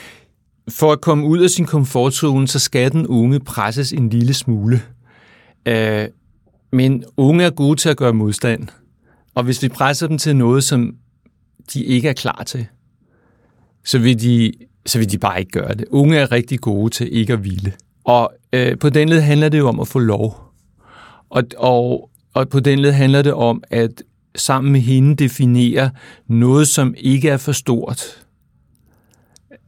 For 0.70 0.91
at 0.91 1.01
komme 1.01 1.25
ud 1.25 1.39
af 1.39 1.50
sin 1.50 1.65
komfortzone, 1.65 2.48
så 2.48 2.60
skal 2.60 2.91
den 2.91 3.08
unge 3.08 3.39
presses 3.39 3.93
en 3.93 4.10
lille 4.10 4.34
smule. 4.34 4.82
Øh, 5.65 6.08
men 6.72 7.03
unge 7.17 7.43
er 7.43 7.50
gode 7.50 7.75
til 7.79 7.89
at 7.89 7.98
gøre 7.98 8.13
modstand. 8.13 8.67
Og 9.36 9.43
hvis 9.43 9.63
vi 9.63 9.70
presser 9.70 10.08
dem 10.08 10.17
til 10.17 10.36
noget, 10.36 10.63
som 10.63 10.96
de 11.74 11.84
ikke 11.84 12.10
er 12.10 12.13
klar 12.13 12.43
til, 12.46 12.65
så 13.84 14.00
vil 14.00 14.22
de, 14.22 14.51
så 14.86 15.00
vil 15.00 15.12
de 15.12 15.17
bare 15.17 15.39
ikke 15.39 15.51
gøre 15.51 15.74
det. 15.74 15.86
Unge 15.89 16.17
er 16.17 16.32
rigtig 16.32 16.60
gode 16.60 16.89
til 16.89 17.17
ikke 17.17 17.34
at 17.34 17.39
hvile. 17.39 17.74
Og 18.03 18.34
øh, 18.53 18.77
på 18.77 18.89
den 18.89 19.10
led 19.10 19.22
handler 19.22 19.50
det 19.50 19.58
jo 19.58 19.67
om 19.67 19.79
at 19.79 19.88
få 19.88 20.00
lov. 20.00 20.53
Og, 21.29 21.43
og, 21.58 22.10
og 22.34 22.50
på 22.50 22.60
den 22.60 22.79
led 22.79 22.91
handler 22.91 23.22
det 23.22 23.34
om 23.34 23.63
at 23.70 24.03
sammen 24.36 24.72
med 24.72 24.82
hende 24.82 25.15
definere 25.15 25.89
noget, 26.27 26.67
som 26.67 26.96
ikke 26.98 27.29
er 27.29 27.38
for 27.38 27.51
stort, 27.51 28.23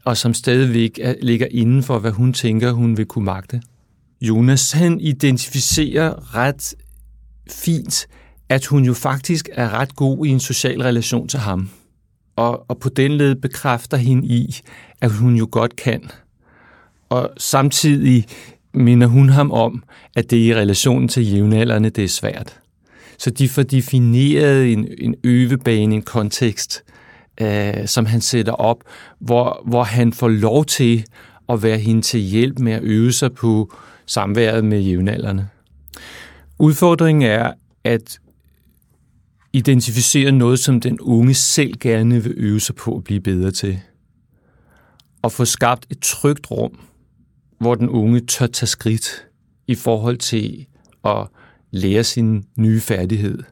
og 0.06 0.18
som 0.18 0.34
stadigvæk 0.34 1.00
er, 1.02 1.16
ligger 1.22 1.48
inden 1.52 1.84
for, 1.84 2.00
hvad 2.00 2.12
hun 2.12 2.34
tænker, 2.34 2.72
hun 2.72 2.98
vil 2.98 3.06
kunne 3.06 3.26
magte. 3.26 3.62
Jonas, 4.22 4.72
han 4.72 5.00
identificerer 5.00 6.36
ret 6.36 6.76
fint, 7.52 8.08
at 8.50 8.66
hun 8.66 8.86
jo 8.86 8.94
faktisk 8.94 9.50
er 9.54 9.70
ret 9.70 9.96
god 9.96 10.26
i 10.26 10.30
en 10.30 10.40
social 10.40 10.82
relation 10.82 11.28
til 11.28 11.40
ham. 11.40 11.70
Og, 12.36 12.70
og 12.70 12.78
på 12.78 12.90
den 12.90 13.12
led 13.12 13.36
bekræfter 13.36 13.98
hende 13.98 14.28
i, 14.28 14.56
at 15.02 15.12
hun 15.12 15.36
jo 15.36 15.48
godt 15.52 15.76
kan. 15.76 16.10
Og 17.10 17.30
samtidig 17.38 18.26
minder 18.74 19.08
hun 19.08 19.30
ham 19.30 19.52
om, 19.52 19.84
at 20.16 20.32
det 20.32 20.38
i 20.38 20.56
relationen 20.56 21.08
til 21.08 21.34
jævnaldrende, 21.34 21.90
det 21.90 22.04
er 22.04 22.08
svært. 22.08 22.60
Så 23.18 23.30
de 23.30 23.50
får 23.50 23.64
defineret 23.64 24.74
en, 24.74 24.88
en 24.98 25.16
øvebane, 25.24 25.96
en 25.96 26.02
kontekst, 26.02 26.84
øh, 27.42 27.88
som 27.88 28.06
han 28.06 28.22
sætter 28.22 28.54
op, 28.54 28.84
hvor, 29.20 29.62
hvor 29.66 29.84
han 29.84 30.14
får 30.14 30.28
lov 30.28 30.66
til 30.66 31.06
at 31.50 31.64
være 31.64 31.78
hende 31.78 32.02
til 32.02 32.20
hjælp 32.20 32.60
med 32.60 32.74
at 32.74 32.84
øve 32.84 33.12
sig 33.12 33.34
på 33.34 33.74
samværet 34.06 34.66
med 34.66 34.80
jævnaldrende. 34.80 35.48
Udfordringen 36.60 37.22
er 37.22 37.54
at 37.84 38.20
identificere 39.54 40.32
noget, 40.32 40.60
som 40.60 40.80
den 40.80 41.00
unge 41.00 41.34
selv 41.34 41.74
gerne 41.80 42.24
vil 42.24 42.34
øve 42.38 42.60
sig 42.60 42.76
på 42.76 42.96
at 42.98 43.04
blive 43.04 43.22
bedre 43.22 43.52
til. 43.52 43.80
Og 45.22 45.32
få 45.32 45.46
skabt 45.46 45.86
et 45.90 46.00
trygt 46.00 46.52
rum, 46.52 46.80
hvor 47.60 47.76
den 47.76 47.90
unge 47.90 48.20
tør 48.20 48.48
tage 48.48 48.68
skridt 48.68 49.26
i 49.68 49.76
forhold 49.76 50.18
til 50.18 50.66
at 51.06 51.28
lære 51.72 52.04
sin 52.04 52.46
nye 52.58 52.80
færdighed. 52.82 53.44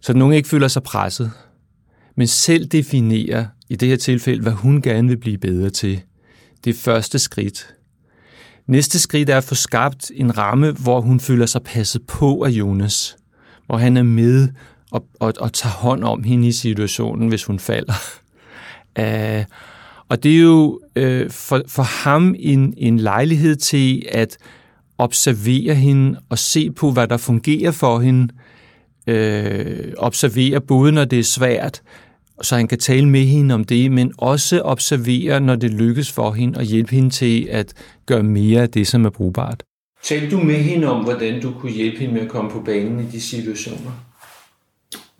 Så 0.00 0.12
den 0.12 0.22
unge 0.22 0.36
ikke 0.36 0.48
føler 0.48 0.68
sig 0.68 0.82
presset, 0.82 1.30
men 2.18 2.26
selv 2.26 2.66
definerer 2.66 3.46
i 3.68 3.76
det 3.76 3.88
her 3.88 3.96
tilfælde, 3.96 4.42
hvad 4.42 4.52
hun 4.52 4.82
gerne 4.82 5.08
vil 5.08 5.16
blive 5.16 5.38
bedre 5.38 5.70
til. 5.70 6.00
Det 6.64 6.70
er 6.70 6.74
første 6.74 7.18
skridt. 7.18 7.74
Næste 8.66 8.98
skridt 8.98 9.30
er 9.30 9.36
at 9.36 9.44
få 9.44 9.54
skabt 9.54 10.10
en 10.14 10.38
ramme, 10.38 10.72
hvor 10.72 11.00
hun 11.00 11.20
føler 11.20 11.46
sig 11.46 11.62
passet 11.62 12.06
på 12.06 12.42
af 12.42 12.50
Jonas, 12.50 13.16
hvor 13.66 13.76
han 13.76 13.96
er 13.96 14.02
med 14.02 14.48
og, 14.90 15.06
og, 15.20 15.34
og 15.40 15.52
tager 15.52 15.72
hånd 15.72 16.04
om 16.04 16.22
hende 16.24 16.48
i 16.48 16.52
situationen, 16.52 17.28
hvis 17.28 17.44
hun 17.44 17.58
falder. 17.58 17.94
Uh, 19.00 19.44
og 20.08 20.22
det 20.22 20.36
er 20.36 20.40
jo 20.40 20.80
uh, 21.00 21.30
for, 21.30 21.62
for 21.68 21.82
ham 21.82 22.34
en, 22.38 22.74
en 22.76 22.98
lejlighed 22.98 23.56
til 23.56 24.06
at 24.08 24.38
observere 24.98 25.74
hende 25.74 26.20
og 26.28 26.38
se 26.38 26.70
på, 26.70 26.90
hvad 26.90 27.08
der 27.08 27.16
fungerer 27.16 27.70
for 27.70 28.00
hende. 28.00 28.34
Uh, 29.06 29.92
observere 29.96 30.60
både, 30.60 30.92
når 30.92 31.04
det 31.04 31.18
er 31.18 31.24
svært, 31.24 31.82
så 32.42 32.56
han 32.56 32.68
kan 32.68 32.78
tale 32.78 33.08
med 33.08 33.20
hende 33.20 33.54
om 33.54 33.64
det, 33.64 33.92
men 33.92 34.12
også 34.18 34.60
observere, 34.60 35.40
når 35.40 35.56
det 35.56 35.70
lykkes 35.70 36.12
for 36.12 36.32
hende, 36.32 36.58
og 36.58 36.64
hjælpe 36.64 36.90
hende 36.90 37.10
til 37.10 37.48
at 37.50 37.72
gøre 38.06 38.22
mere 38.22 38.62
af 38.62 38.70
det, 38.70 38.86
som 38.86 39.04
er 39.04 39.10
brugbart. 39.10 39.62
Talte 40.02 40.30
du 40.30 40.40
med 40.40 40.54
hende 40.54 40.86
om, 40.86 41.04
hvordan 41.04 41.42
du 41.42 41.52
kunne 41.52 41.72
hjælpe 41.72 41.98
hende 41.98 42.14
med 42.14 42.22
at 42.22 42.28
komme 42.28 42.50
på 42.50 42.60
banen 42.60 43.00
i 43.00 43.06
de 43.12 43.20
situationer? 43.20 43.90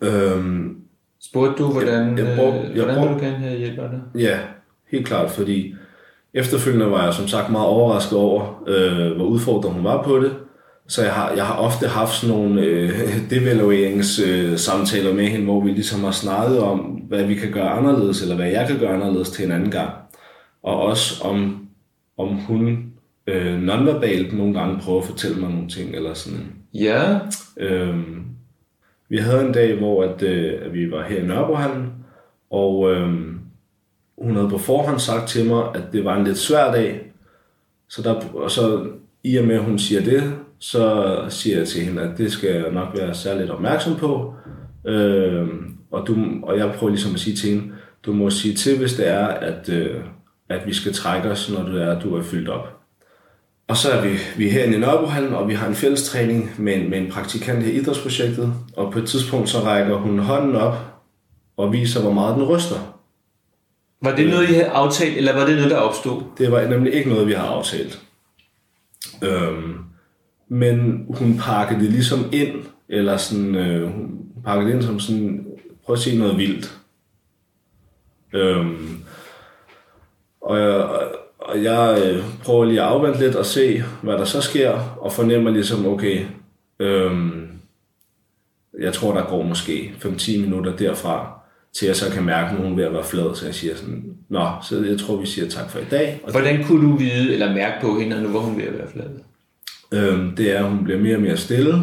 Øhm, 0.01 0.75
Spurgte 1.21 1.63
du, 1.63 1.71
hvordan, 1.71 2.17
jeg, 2.17 2.27
jeg 2.27 2.37
brug, 2.37 2.53
jeg 2.53 2.83
hvordan 2.83 3.07
brug, 3.07 3.19
du 3.19 3.23
gerne 3.23 3.35
have 3.35 3.57
hjælp 3.57 3.79
af 3.79 3.89
det? 3.89 4.21
Ja, 4.21 4.39
helt 4.91 5.07
klart, 5.07 5.31
fordi 5.31 5.75
efterfølgende 6.33 6.91
var 6.91 7.03
jeg 7.05 7.13
som 7.13 7.27
sagt 7.27 7.51
meget 7.51 7.67
overrasket 7.67 8.17
over, 8.17 8.63
øh, 8.67 9.15
hvor 9.15 9.25
udfordret 9.25 9.73
hun 9.73 9.83
var 9.83 10.03
på 10.03 10.19
det. 10.19 10.35
Så 10.89 11.03
jeg 11.03 11.13
har, 11.13 11.31
jeg 11.31 11.45
har 11.45 11.55
ofte 11.55 11.87
haft 11.87 12.15
sådan 12.15 12.35
nogle 12.35 12.61
øh, 12.61 12.91
devalueringssamtaler 13.29 15.09
øh, 15.09 15.15
med 15.15 15.27
hende, 15.27 15.45
hvor 15.45 15.61
vi 15.61 15.69
ligesom 15.69 16.03
har 16.03 16.11
snakket 16.11 16.59
om, 16.59 16.79
hvad 16.79 17.23
vi 17.23 17.35
kan 17.35 17.51
gøre 17.51 17.69
anderledes, 17.69 18.21
eller 18.21 18.35
hvad 18.35 18.47
jeg 18.49 18.67
kan 18.67 18.79
gøre 18.79 18.93
anderledes 18.93 19.29
til 19.29 19.45
en 19.45 19.51
anden 19.51 19.71
gang. 19.71 19.91
Og 20.63 20.81
også 20.81 21.23
om, 21.23 21.67
om 22.17 22.35
hun 22.35 22.93
øh, 23.27 23.59
nonverbalt 23.61 24.37
nogle 24.37 24.53
gange 24.53 24.79
prøver 24.79 25.01
at 25.01 25.07
fortælle 25.07 25.39
mig 25.39 25.49
nogle 25.49 25.69
ting, 25.69 25.95
eller 25.95 26.13
sådan. 26.13 26.53
Ja. 26.73 27.19
Øhm, 27.57 28.25
vi 29.09 29.17
havde 29.17 29.45
en 29.45 29.53
dag, 29.53 29.77
hvor 29.77 30.03
at, 30.03 30.21
øh, 30.21 30.65
at 30.65 30.73
vi 30.73 30.91
var 30.91 31.03
her 31.03 31.19
i 31.19 31.25
Nørrebrohallen, 31.25 31.93
og 32.49 32.91
øh, 32.91 33.09
hun 34.17 34.35
havde 34.35 34.49
på 34.49 34.57
forhånd 34.57 34.99
sagt 34.99 35.29
til 35.29 35.45
mig, 35.45 35.63
at 35.75 35.83
det 35.93 36.05
var 36.05 36.17
en 36.17 36.23
lidt 36.23 36.37
svær 36.37 36.71
dag. 36.71 37.11
Så, 37.89 38.01
der, 38.01 38.21
og 38.33 38.51
så 38.51 38.85
i 39.23 39.37
og 39.37 39.45
med, 39.45 39.55
at 39.55 39.63
hun 39.63 39.79
siger 39.79 40.01
det, 40.01 40.33
så 40.59 41.15
siger 41.29 41.57
jeg 41.57 41.67
til 41.67 41.81
hende, 41.81 42.01
at 42.01 42.17
det 42.17 42.31
skal 42.31 42.49
jeg 42.49 42.71
nok 42.71 42.87
være 42.95 43.15
særligt 43.15 43.49
opmærksom 43.49 43.95
på. 43.95 44.33
Øh, 44.87 45.47
og, 45.91 46.07
du, 46.07 46.15
og 46.43 46.57
jeg 46.57 46.73
prøver 46.77 46.89
ligesom 46.89 47.13
at 47.13 47.19
sige 47.19 47.35
til 47.35 47.49
hende, 47.49 47.73
du 48.05 48.13
må 48.13 48.29
sige 48.29 48.55
til, 48.55 48.77
hvis 48.77 48.93
det 48.93 49.07
er, 49.07 49.27
at, 49.27 49.69
øh, 49.69 50.01
at 50.49 50.65
vi 50.65 50.73
skal 50.73 50.93
trække 50.93 51.29
os, 51.29 51.51
når 51.51 51.63
du 51.63 51.77
er, 51.77 51.99
du 51.99 52.15
er 52.15 52.23
fyldt 52.23 52.49
op. 52.49 52.79
Og 53.67 53.77
så 53.77 53.91
er 53.91 54.01
vi, 54.01 54.17
vi 54.37 54.47
er 54.47 54.51
herinde 54.51 54.77
i 54.77 54.79
Nørrebrohallen, 54.79 55.33
og 55.33 55.47
vi 55.47 55.53
har 55.53 55.67
en 55.67 55.75
fælles 55.75 56.09
træning 56.09 56.51
med 56.57 56.75
en, 56.75 56.89
med 56.89 56.97
en 56.97 57.11
praktikant 57.11 57.65
i 57.65 57.71
idrætsprojektet. 57.71 58.53
Og 58.77 58.91
på 58.91 58.99
et 58.99 59.07
tidspunkt 59.07 59.49
så 59.49 59.59
rækker 59.59 59.95
hun 59.95 60.19
hånden 60.19 60.55
op 60.55 60.77
og 61.57 61.73
viser, 61.73 62.01
hvor 62.01 62.11
meget 62.11 62.35
den 62.35 62.43
ryster. 62.43 62.99
Var 64.01 64.15
det 64.15 64.29
noget, 64.29 64.49
I 64.49 64.53
havde 64.53 64.67
aftalt, 64.67 65.17
eller 65.17 65.33
var 65.33 65.45
det 65.45 65.55
noget, 65.55 65.71
der 65.71 65.77
opstod? 65.77 66.21
Det 66.37 66.51
var 66.51 66.67
nemlig 66.67 66.93
ikke 66.93 67.09
noget, 67.09 67.27
vi 67.27 67.33
har 67.33 67.47
aftalt. 67.47 68.01
Øhm, 69.23 69.75
men 70.49 71.05
hun 71.09 71.37
pakkede 71.37 71.79
det 71.79 71.91
ligesom 71.91 72.19
ind, 72.31 72.55
eller 72.89 73.17
sådan, 73.17 73.55
øh, 73.55 73.91
hun 73.91 74.19
pakkede 74.45 74.67
det 74.69 74.75
ind 74.75 74.83
som 74.83 74.99
sådan, 74.99 75.47
prøv 75.85 75.93
at 75.93 75.99
se 75.99 76.17
noget 76.17 76.37
vildt. 76.37 76.79
Øhm, 78.33 79.03
og, 80.41 80.59
jeg, 80.59 80.89
og 81.39 81.63
jeg 81.63 82.01
øh, 82.05 82.23
prøver 82.43 82.65
lige 82.65 82.81
at 82.81 82.87
afvente 82.87 83.19
lidt 83.19 83.35
og 83.35 83.45
se, 83.45 83.83
hvad 84.01 84.13
der 84.13 84.25
så 84.25 84.41
sker, 84.41 84.97
og 85.01 85.13
fornemmer 85.13 85.51
ligesom, 85.51 85.85
okay, 85.85 86.25
øhm, 86.79 87.47
jeg 88.79 88.93
tror, 88.93 89.13
der 89.13 89.29
går 89.29 89.43
måske 89.43 89.93
5-10 89.99 90.41
minutter 90.41 90.75
derfra, 90.75 91.39
til 91.73 91.85
jeg 91.85 91.95
så 91.95 92.11
kan 92.11 92.23
mærke, 92.23 92.49
at 92.49 92.57
hun 92.57 92.71
er 92.71 92.75
ved 92.75 92.83
at 92.83 92.93
være 92.93 93.03
flad, 93.03 93.35
så 93.35 93.45
jeg 93.45 93.55
siger 93.55 93.75
sådan, 93.75 94.17
nå, 94.29 94.47
så 94.69 94.83
jeg 94.83 94.99
tror, 94.99 95.15
vi 95.15 95.25
siger 95.25 95.49
tak 95.49 95.69
for 95.69 95.79
i 95.79 95.85
dag. 95.91 96.21
Og 96.23 96.31
Hvordan 96.31 96.63
kunne 96.63 96.91
du 96.91 96.95
vide, 96.95 97.33
eller 97.33 97.53
mærke 97.53 97.81
på 97.81 97.99
hende, 97.99 98.21
nu 98.21 98.29
var 98.29 98.39
hun 98.39 98.57
ved 98.57 98.63
at 98.63 98.77
være 98.77 98.87
flad? 98.87 99.09
Øhm, 99.93 100.35
det 100.35 100.55
er, 100.55 100.59
at 100.59 100.69
hun 100.69 100.83
bliver 100.83 100.99
mere 100.99 101.15
og 101.15 101.21
mere 101.21 101.37
stille, 101.37 101.75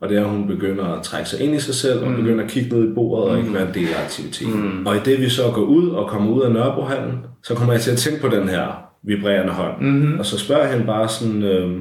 og 0.00 0.08
det 0.08 0.18
er, 0.18 0.24
at 0.24 0.30
hun 0.30 0.46
begynder 0.46 0.84
at 0.84 1.02
trække 1.02 1.28
sig 1.28 1.40
ind 1.40 1.54
i 1.54 1.60
sig 1.60 1.74
selv, 1.74 2.04
og 2.04 2.10
mm. 2.10 2.16
begynder 2.16 2.44
at 2.44 2.50
kigge 2.50 2.76
ned 2.76 2.90
i 2.90 2.94
bordet, 2.94 3.30
og 3.30 3.36
ikke 3.36 3.48
mm. 3.48 3.54
være 3.54 3.68
en 3.68 3.74
del 3.74 3.88
af 3.88 4.04
aktiviteten. 4.04 4.78
Mm. 4.78 4.86
Og 4.86 4.96
i 4.96 5.00
det 5.04 5.20
vi 5.20 5.28
så 5.28 5.50
går 5.54 5.62
ud 5.62 5.88
og 5.88 6.08
kommer 6.08 6.32
ud 6.32 6.42
af 6.42 6.52
Nørrebrohallen, 6.52 7.18
så 7.42 7.54
kommer 7.54 7.72
jeg 7.72 7.82
til 7.82 7.90
at 7.90 7.98
tænke 7.98 8.20
på 8.20 8.28
den 8.28 8.48
her 8.48 8.92
vibrerende 9.02 9.52
hånd. 9.52 9.80
Mm-hmm. 9.80 10.18
Og 10.18 10.26
så 10.26 10.38
spørger 10.38 10.72
hende 10.72 10.86
bare 10.86 11.08
sådan, 11.08 11.42
øh, 11.42 11.80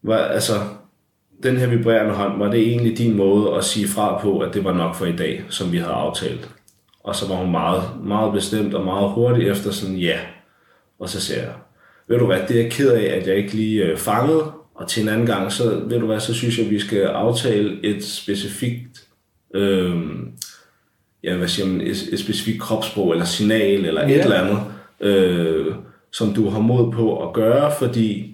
hvad, 0.00 0.18
altså, 0.18 0.52
den 1.42 1.56
her 1.56 1.66
vibrerende 1.66 2.14
hånd, 2.14 2.38
var 2.38 2.50
det 2.50 2.60
egentlig 2.60 2.98
din 2.98 3.16
måde 3.16 3.54
at 3.54 3.64
sige 3.64 3.88
fra 3.88 4.20
på, 4.22 4.38
at 4.38 4.54
det 4.54 4.64
var 4.64 4.72
nok 4.72 4.94
for 4.94 5.06
i 5.06 5.16
dag, 5.16 5.44
som 5.48 5.72
vi 5.72 5.76
havde 5.76 5.92
aftalt? 5.92 6.50
Og 7.04 7.16
så 7.16 7.28
var 7.28 7.34
hun 7.34 7.50
meget, 7.50 7.82
meget 8.04 8.32
bestemt 8.32 8.74
og 8.74 8.84
meget 8.84 9.10
hurtig 9.10 9.48
efter 9.48 9.70
sådan, 9.70 9.96
ja. 9.96 10.18
Og 10.98 11.08
så 11.08 11.20
siger 11.20 11.40
jeg, 11.40 11.52
ved 12.08 12.18
du 12.18 12.26
hvad, 12.26 12.38
det 12.48 12.56
er 12.56 12.62
jeg 12.62 12.72
ked 12.72 12.90
af, 12.90 13.16
at 13.20 13.26
jeg 13.26 13.36
ikke 13.36 13.54
lige 13.54 13.84
øh, 13.84 13.98
fangede. 13.98 14.52
og 14.74 14.88
til 14.88 15.02
en 15.02 15.08
anden 15.08 15.26
gang, 15.26 15.52
så 15.52 15.80
ved 15.86 16.00
du 16.00 16.06
hvad, 16.06 16.20
så 16.20 16.34
synes 16.34 16.58
jeg, 16.58 16.66
at 16.66 16.70
vi 16.70 16.78
skal 16.78 17.02
aftale 17.02 17.78
et 17.82 18.04
specifikt, 18.04 19.06
øh, 19.54 19.96
ja, 21.24 21.36
hvad 21.36 21.48
siger 21.48 21.66
man, 21.66 21.80
et, 21.80 22.08
et 22.12 22.18
specifikt 22.18 22.60
kropssprog, 22.60 23.12
eller 23.12 23.24
signal, 23.24 23.84
eller 23.84 24.08
ja. 24.08 24.14
et 24.14 24.22
eller 24.22 24.42
andet, 24.42 24.58
øh, 25.00 25.74
som 26.12 26.34
du 26.34 26.48
har 26.48 26.60
mod 26.60 26.92
på 26.92 27.28
at 27.28 27.34
gøre, 27.34 27.72
fordi 27.78 28.31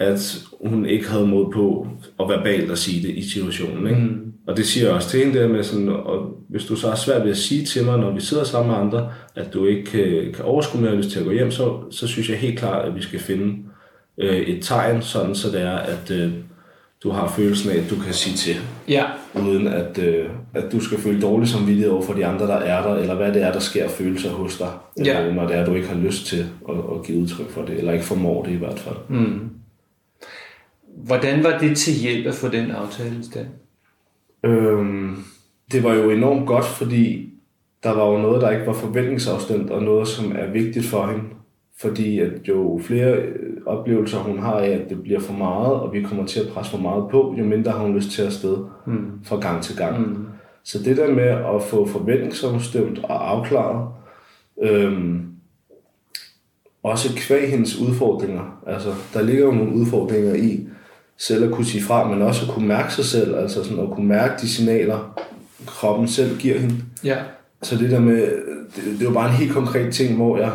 at 0.00 0.42
hun 0.64 0.86
ikke 0.86 1.08
havde 1.08 1.26
mod 1.26 1.52
på 1.52 1.86
at 2.20 2.28
verbalt 2.28 2.70
at 2.70 2.78
sige 2.78 3.08
det 3.08 3.14
i 3.14 3.28
situationen. 3.28 3.86
Ikke? 3.86 4.00
Mm. 4.00 4.32
Og 4.46 4.56
det 4.56 4.66
siger 4.66 4.86
jeg 4.86 4.94
også 4.94 5.08
til 5.08 5.24
hende 5.24 5.38
der 5.38 5.48
med 5.48 5.62
sådan, 5.62 5.88
og 5.88 6.36
hvis 6.48 6.64
du 6.64 6.76
så 6.76 6.88
har 6.88 6.96
svært 6.96 7.24
ved 7.24 7.30
at 7.30 7.36
sige 7.36 7.64
til 7.64 7.84
mig, 7.84 7.98
når 7.98 8.10
vi 8.10 8.20
sidder 8.20 8.44
sammen 8.44 8.72
med 8.72 8.80
andre, 8.80 9.12
at 9.36 9.54
du 9.54 9.66
ikke 9.66 9.84
kan, 9.84 10.32
kan 10.34 10.44
overskue 10.44 10.80
mere 10.80 10.96
lyst 10.96 11.10
til 11.10 11.18
at 11.18 11.24
gå 11.24 11.32
hjem, 11.32 11.50
så, 11.50 11.78
så 11.90 12.06
synes 12.06 12.30
jeg 12.30 12.38
helt 12.38 12.58
klart, 12.58 12.88
at 12.88 12.96
vi 12.96 13.02
skal 13.02 13.20
finde 13.20 13.56
øh, 14.18 14.36
et 14.40 14.62
tegn, 14.62 15.02
sådan 15.02 15.34
så 15.34 15.48
det 15.50 15.60
er, 15.60 15.76
at 15.76 16.10
øh, 16.10 16.32
du 17.02 17.10
har 17.10 17.32
følelsen 17.36 17.70
af, 17.70 17.76
at 17.76 17.90
du 17.90 17.94
kan 17.94 18.14
sige 18.14 18.36
til. 18.36 18.56
Ja. 18.88 19.04
Uden 19.34 19.66
at, 19.66 19.98
øh, 19.98 20.26
at 20.54 20.72
du 20.72 20.80
skal 20.80 20.98
føle 20.98 21.20
dårligt 21.22 21.50
som 21.50 21.66
vilje 21.66 21.88
over 21.88 22.02
for 22.02 22.12
de 22.12 22.26
andre, 22.26 22.46
der 22.46 22.56
er 22.56 22.88
der, 22.88 22.96
eller 22.96 23.14
hvad 23.14 23.32
det 23.32 23.42
er, 23.42 23.52
der 23.52 23.60
sker 23.60 23.88
følelser 23.88 24.30
hos 24.30 24.58
dig, 24.58 24.68
ja. 25.04 25.32
når 25.32 25.46
det 25.46 25.56
er, 25.56 25.64
du 25.64 25.74
ikke 25.74 25.88
har 25.88 26.00
lyst 26.00 26.26
til 26.26 26.46
at, 26.68 26.74
at 26.74 27.06
give 27.06 27.18
udtryk 27.18 27.50
for 27.50 27.62
det, 27.62 27.78
eller 27.78 27.92
ikke 27.92 28.04
formår 28.04 28.44
det 28.44 28.52
i 28.52 28.56
hvert 28.56 28.78
fald. 28.78 28.96
Mm. 29.08 29.50
Hvordan 30.96 31.44
var 31.44 31.58
det 31.58 31.76
til 31.76 31.92
hjælp 31.92 32.26
at 32.26 32.34
få 32.34 32.48
den 32.48 32.70
aftale 32.70 33.16
i 33.20 33.22
stand? 33.22 33.46
Øhm, 34.44 35.16
det 35.72 35.84
var 35.84 35.94
jo 35.94 36.10
enormt 36.10 36.46
godt, 36.46 36.64
fordi 36.64 37.32
der 37.82 37.90
var 37.90 38.06
jo 38.06 38.18
noget, 38.18 38.42
der 38.42 38.50
ikke 38.50 38.66
var 38.66 38.72
forventningsafstemt, 38.72 39.70
og 39.70 39.82
noget, 39.82 40.08
som 40.08 40.32
er 40.32 40.46
vigtigt 40.46 40.86
for 40.86 41.06
hende. 41.06 41.24
Fordi 41.80 42.18
at 42.18 42.48
jo 42.48 42.80
flere 42.84 43.14
øh, 43.14 43.56
oplevelser 43.66 44.18
hun 44.18 44.38
har 44.38 44.52
af, 44.52 44.68
at 44.68 44.90
det 44.90 45.02
bliver 45.02 45.20
for 45.20 45.32
meget, 45.32 45.72
og 45.72 45.92
vi 45.92 46.02
kommer 46.02 46.26
til 46.26 46.40
at 46.40 46.48
presse 46.48 46.70
for 46.70 46.78
meget 46.78 47.10
på, 47.10 47.34
jo 47.38 47.44
mindre 47.44 47.72
har 47.72 47.78
hun 47.78 47.94
lyst 47.96 48.10
til 48.10 48.22
at 48.22 48.32
sted 48.32 48.56
mm. 48.86 49.10
fra 49.24 49.40
gang 49.40 49.62
til 49.62 49.76
gang. 49.76 50.08
Mm. 50.08 50.26
Så 50.64 50.78
det 50.82 50.96
der 50.96 51.14
med 51.14 51.28
at 51.54 51.62
få 51.62 51.86
forventningsafstemt 51.86 52.98
og 53.04 53.30
afklaret, 53.30 53.88
øhm, 54.62 55.26
også 56.82 57.16
kvæg 57.16 57.50
hendes 57.50 57.78
udfordringer. 57.78 58.62
Altså, 58.66 58.94
der 59.14 59.22
ligger 59.22 59.44
jo 59.44 59.52
nogle 59.52 59.74
udfordringer 59.74 60.34
i 60.34 60.66
selv 61.20 61.44
at 61.44 61.50
kunne 61.50 61.66
sige 61.66 61.82
fra, 61.82 62.08
men 62.08 62.22
også 62.22 62.46
at 62.46 62.52
kunne 62.52 62.68
mærke 62.68 62.94
sig 62.94 63.04
selv, 63.04 63.36
altså 63.36 63.64
sådan 63.64 63.82
at 63.82 63.90
kunne 63.90 64.08
mærke 64.08 64.34
de 64.42 64.48
signaler, 64.48 65.20
kroppen 65.66 66.08
selv 66.08 66.38
giver 66.38 66.58
hende. 66.58 66.74
Ja. 67.04 67.16
Så 67.62 67.76
det 67.76 67.90
der 67.90 68.00
med, 68.00 68.28
det, 68.76 68.98
det 68.98 69.06
var 69.06 69.12
bare 69.12 69.28
en 69.30 69.36
helt 69.36 69.52
konkret 69.52 69.94
ting, 69.94 70.16
hvor 70.16 70.38
jeg 70.38 70.52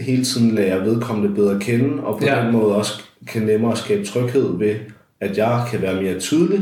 hele 0.00 0.24
tiden 0.24 0.54
lærer 0.54 0.84
vedkommende 0.84 1.34
bedre 1.34 1.54
at 1.54 1.60
kende, 1.60 2.02
og 2.02 2.18
på 2.18 2.26
ja. 2.26 2.44
den 2.44 2.52
måde 2.52 2.76
også 2.76 3.02
kan 3.26 3.42
nemmere 3.42 3.76
skabe 3.76 4.04
tryghed 4.04 4.58
ved, 4.58 4.74
at 5.20 5.38
jeg 5.38 5.64
kan 5.70 5.82
være 5.82 6.02
mere 6.02 6.20
tydelig, 6.20 6.60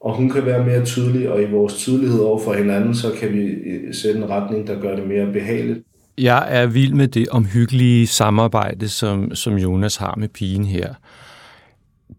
og 0.00 0.16
hun 0.16 0.30
kan 0.30 0.46
være 0.46 0.64
mere 0.64 0.84
tydelig, 0.84 1.30
og 1.30 1.42
i 1.42 1.50
vores 1.50 1.74
tydelighed 1.74 2.20
over 2.20 2.38
for 2.38 2.52
hinanden, 2.52 2.94
så 2.94 3.12
kan 3.20 3.32
vi 3.32 3.48
sætte 3.92 4.20
en 4.20 4.30
retning, 4.30 4.66
der 4.66 4.80
gør 4.80 4.96
det 4.96 5.08
mere 5.08 5.32
behageligt. 5.32 5.78
Jeg 6.18 6.46
er 6.48 6.66
vild 6.66 6.94
med 6.94 7.08
det 7.08 7.28
omhyggelige 7.28 8.06
samarbejde, 8.06 8.88
som, 8.88 9.34
som 9.34 9.54
Jonas 9.54 9.96
har 9.96 10.14
med 10.18 10.28
pigen 10.28 10.64
her. 10.64 10.94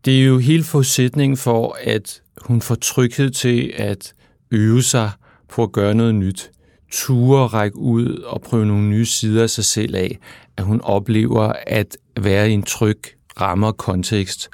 Det 0.05 0.21
er 0.21 0.25
jo 0.25 0.37
hele 0.37 0.63
forudsætningen 0.63 1.37
for, 1.37 1.77
at 1.83 2.21
hun 2.41 2.61
får 2.61 2.75
tryghed 2.75 3.29
til 3.29 3.73
at 3.75 4.13
øve 4.51 4.83
sig 4.83 5.11
på 5.49 5.63
at 5.63 5.71
gøre 5.71 5.95
noget 5.95 6.15
nyt. 6.15 6.51
Ture 6.91 7.47
række 7.47 7.77
ud 7.77 8.07
og 8.25 8.41
prøve 8.41 8.65
nogle 8.65 8.89
nye 8.89 9.05
sider 9.05 9.43
af 9.43 9.49
sig 9.49 9.65
selv 9.65 9.95
af. 9.95 10.19
At 10.57 10.63
hun 10.63 10.81
oplever 10.81 11.53
at 11.67 11.97
være 12.21 12.49
i 12.49 12.53
en 12.53 12.63
tryg 12.63 12.99
ramme 13.41 13.67
og 13.67 13.77
kontekst. 13.77 14.49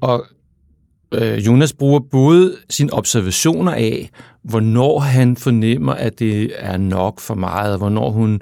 Og 0.00 0.26
øh, 1.12 1.46
Jonas 1.46 1.72
bruger 1.72 2.00
både 2.00 2.56
sine 2.70 2.92
observationer 2.92 3.72
af, 3.72 4.10
hvornår 4.42 4.98
han 4.98 5.36
fornemmer, 5.36 5.92
at 5.92 6.18
det 6.18 6.52
er 6.56 6.76
nok 6.76 7.20
for 7.20 7.34
meget, 7.34 7.72
og 7.72 7.78
hvornår 7.78 8.10
hun 8.10 8.40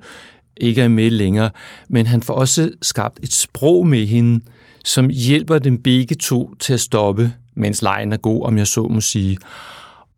ikke 0.57 0.83
er 0.83 0.89
med 0.89 1.11
længere, 1.11 1.51
men 1.89 2.07
han 2.07 2.23
får 2.23 2.35
også 2.35 2.71
skabt 2.83 3.19
et 3.23 3.33
sprog 3.33 3.87
med 3.87 4.07
hende, 4.07 4.45
som 4.87 5.09
hjælper 5.09 5.59
dem 5.59 5.83
begge 5.83 6.15
to 6.15 6.55
til 6.55 6.73
at 6.73 6.81
stoppe, 6.81 7.33
mens 7.55 7.83
lejen 7.83 8.13
er 8.13 8.17
god, 8.17 8.47
om 8.47 8.59
jeg 8.59 8.67
så 8.67 8.83
må 8.83 9.01
sige. 9.01 9.39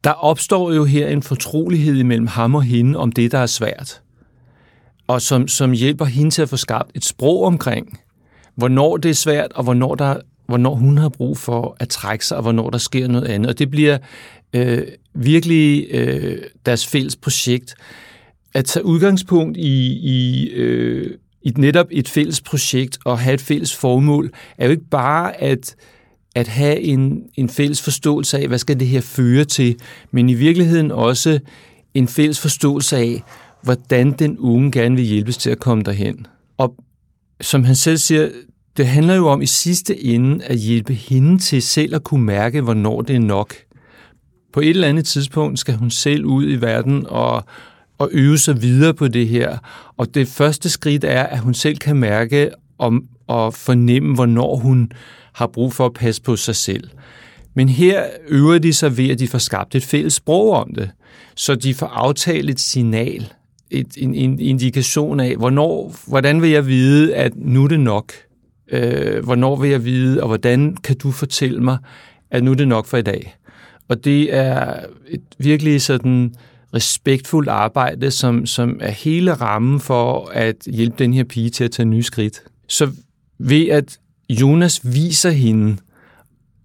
Der 0.04 0.10
opstår 0.10 0.72
jo 0.72 0.84
her 0.84 1.08
en 1.08 1.22
fortrolighed 1.22 1.96
imellem 1.96 2.26
ham 2.26 2.54
og 2.54 2.62
hende 2.62 2.98
om 2.98 3.12
det, 3.12 3.32
der 3.32 3.38
er 3.38 3.46
svært, 3.46 4.00
og 5.06 5.22
som, 5.22 5.48
som 5.48 5.72
hjælper 5.72 6.04
hende 6.04 6.30
til 6.30 6.42
at 6.42 6.48
få 6.48 6.56
skabt 6.56 6.90
et 6.94 7.04
sprog 7.04 7.44
omkring, 7.44 8.00
hvornår 8.54 8.96
det 8.96 9.08
er 9.10 9.14
svært, 9.14 9.52
og 9.52 9.64
hvornår, 9.64 9.94
der, 9.94 10.16
hvornår 10.46 10.74
hun 10.74 10.98
har 10.98 11.08
brug 11.08 11.38
for 11.38 11.76
at 11.80 11.88
trække 11.88 12.26
sig, 12.26 12.36
og 12.36 12.42
hvornår 12.42 12.70
der 12.70 12.78
sker 12.78 13.08
noget 13.08 13.26
andet. 13.26 13.48
Og 13.48 13.58
det 13.58 13.70
bliver 13.70 13.98
øh, 14.52 14.82
virkelig 15.14 15.86
øh, 15.90 16.38
deres 16.66 16.86
fælles 16.86 17.16
projekt 17.16 17.74
at 18.54 18.64
tage 18.64 18.84
udgangspunkt 18.84 19.56
i, 19.56 19.92
i, 19.92 20.48
øh, 20.48 21.18
i 21.48 21.52
netop 21.60 21.86
et 21.90 22.08
fælles 22.08 22.40
projekt 22.40 22.98
og 23.04 23.18
have 23.18 23.34
et 23.34 23.40
fælles 23.40 23.76
formål, 23.76 24.30
er 24.58 24.64
jo 24.64 24.70
ikke 24.70 24.88
bare 24.90 25.40
at, 25.40 25.76
at 26.34 26.48
have 26.48 26.80
en, 26.80 27.22
en 27.34 27.48
fælles 27.48 27.82
forståelse 27.82 28.38
af, 28.38 28.48
hvad 28.48 28.58
skal 28.58 28.80
det 28.80 28.88
her 28.88 29.00
føre 29.00 29.44
til, 29.44 29.76
men 30.10 30.28
i 30.28 30.34
virkeligheden 30.34 30.90
også 30.90 31.38
en 31.94 32.08
fælles 32.08 32.40
forståelse 32.40 32.96
af, 32.96 33.22
hvordan 33.62 34.12
den 34.12 34.38
unge 34.38 34.70
gerne 34.70 34.96
vil 34.96 35.04
hjælpes 35.04 35.36
til 35.36 35.50
at 35.50 35.58
komme 35.58 35.84
derhen. 35.84 36.26
Og 36.56 36.74
som 37.40 37.64
han 37.64 37.76
selv 37.76 37.96
siger, 37.96 38.28
det 38.76 38.86
handler 38.86 39.14
jo 39.14 39.28
om 39.28 39.42
i 39.42 39.46
sidste 39.46 40.04
ende 40.04 40.44
at 40.44 40.58
hjælpe 40.58 40.94
hende 40.94 41.38
til 41.38 41.62
selv 41.62 41.94
at 41.94 42.04
kunne 42.04 42.24
mærke, 42.24 42.60
hvornår 42.60 43.02
det 43.02 43.16
er 43.16 43.20
nok. 43.20 43.54
På 44.52 44.60
et 44.60 44.68
eller 44.68 44.88
andet 44.88 45.06
tidspunkt 45.06 45.58
skal 45.58 45.74
hun 45.74 45.90
selv 45.90 46.24
ud 46.24 46.50
i 46.50 46.60
verden 46.60 47.06
og, 47.08 47.44
og 47.98 48.08
øve 48.12 48.38
sig 48.38 48.62
videre 48.62 48.94
på 48.94 49.08
det 49.08 49.28
her. 49.28 49.58
Og 49.96 50.14
det 50.14 50.28
første 50.28 50.70
skridt 50.70 51.04
er, 51.04 51.22
at 51.22 51.38
hun 51.38 51.54
selv 51.54 51.76
kan 51.76 51.96
mærke 51.96 52.50
om, 52.78 53.04
og 53.26 53.54
fornemme, 53.54 54.14
hvornår 54.14 54.56
hun 54.56 54.92
har 55.32 55.46
brug 55.46 55.72
for 55.72 55.86
at 55.86 55.92
passe 55.92 56.22
på 56.22 56.36
sig 56.36 56.56
selv. 56.56 56.88
Men 57.54 57.68
her 57.68 58.04
øver 58.28 58.58
de 58.58 58.72
sig 58.72 58.96
ved, 58.96 59.10
at 59.10 59.18
de 59.18 59.28
får 59.28 59.38
skabt 59.38 59.74
et 59.74 59.84
fælles 59.84 60.14
sprog 60.14 60.52
om 60.52 60.74
det, 60.74 60.90
så 61.34 61.54
de 61.54 61.74
får 61.74 61.86
aftalt 61.86 62.50
et 62.50 62.60
signal, 62.60 63.32
et, 63.70 63.86
en, 63.96 64.14
en 64.14 64.40
indikation 64.40 65.20
af, 65.20 65.36
hvornår, 65.36 65.94
hvordan 66.06 66.42
vil 66.42 66.50
jeg 66.50 66.66
vide, 66.66 67.14
at 67.14 67.32
nu 67.36 67.64
er 67.64 67.68
det 67.68 67.80
nok? 67.80 68.12
Øh, 68.72 69.24
hvornår 69.24 69.56
vil 69.56 69.70
jeg 69.70 69.84
vide, 69.84 70.22
og 70.22 70.26
hvordan 70.26 70.76
kan 70.76 70.96
du 70.98 71.10
fortælle 71.10 71.60
mig, 71.60 71.78
at 72.30 72.44
nu 72.44 72.50
er 72.50 72.54
det 72.54 72.68
nok 72.68 72.86
for 72.86 72.96
i 72.96 73.02
dag? 73.02 73.36
Og 73.88 74.04
det 74.04 74.34
er 74.34 74.80
et 75.08 75.22
virkelig 75.38 75.82
sådan 75.82 76.34
respektfuldt 76.74 77.48
arbejde, 77.48 78.10
som, 78.10 78.46
som 78.46 78.78
er 78.80 78.90
hele 78.90 79.34
rammen 79.34 79.80
for 79.80 80.30
at 80.32 80.56
hjælpe 80.66 80.96
den 80.98 81.14
her 81.14 81.24
pige 81.24 81.50
til 81.50 81.64
at 81.64 81.70
tage 81.70 81.86
nye 81.86 82.02
skridt. 82.02 82.42
Så 82.68 82.90
ved 83.38 83.68
at 83.68 83.98
Jonas 84.30 84.80
viser 84.84 85.30
hende, 85.30 85.76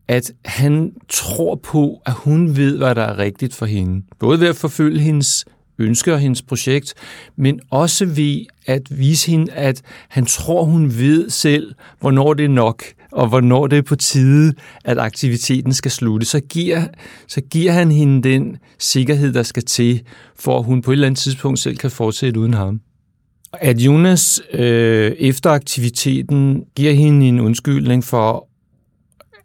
at 0.08 0.32
han 0.46 0.94
tror 1.10 1.56
på, 1.56 2.02
at 2.06 2.14
hun 2.14 2.58
ved, 2.58 2.78
hvad 2.78 2.96
der 2.96 3.02
er 3.02 3.18
rigtigt 3.18 3.56
for 3.56 3.66
hende. 3.66 4.06
Både 4.20 4.40
ved 4.40 4.48
at 4.48 4.56
forfølge 4.56 5.00
hendes 5.00 5.46
ønsker 5.80 6.14
og 6.14 6.20
hendes 6.20 6.42
projekt, 6.42 6.94
men 7.36 7.60
også 7.70 8.06
ved 8.06 8.46
at 8.66 8.82
vise 8.90 9.32
hende, 9.32 9.52
at 9.52 9.82
han 10.10 10.26
tror, 10.26 10.64
hun 10.64 10.98
ved 10.98 11.30
selv, 11.30 11.74
hvornår 12.00 12.34
det 12.34 12.46
er 12.46 12.50
nok, 12.50 12.84
og 13.12 13.28
hvornår 13.28 13.68
det 13.68 13.78
er 13.78 13.82
på 13.82 13.96
tide, 13.96 14.54
at 14.86 14.98
aktiviteten 14.98 15.74
skal 15.74 15.92
slutte, 15.92 16.26
så 16.26 16.40
giver, 16.40 16.84
så 17.28 17.42
giver 17.42 17.72
han 17.72 17.92
hende 17.92 18.30
den 18.30 18.58
sikkerhed, 18.80 19.34
der 19.34 19.44
skal 19.44 19.64
til, 19.64 20.02
for 20.40 20.60
at 20.60 20.66
hun 20.66 20.82
på 20.82 20.92
et 20.92 20.96
eller 20.96 21.08
andet 21.08 21.20
tidspunkt 21.20 21.60
selv 21.60 21.78
kan 21.78 21.92
fortsætte 21.92 22.40
uden 22.40 22.54
ham. 22.54 22.82
At 23.54 23.80
Jonas 23.80 24.42
øh, 24.54 25.12
efter 25.12 25.50
aktiviteten 25.50 26.64
giver 26.76 26.94
hende 26.94 27.28
en 27.28 27.40
undskyldning 27.40 28.04
for, 28.04 28.48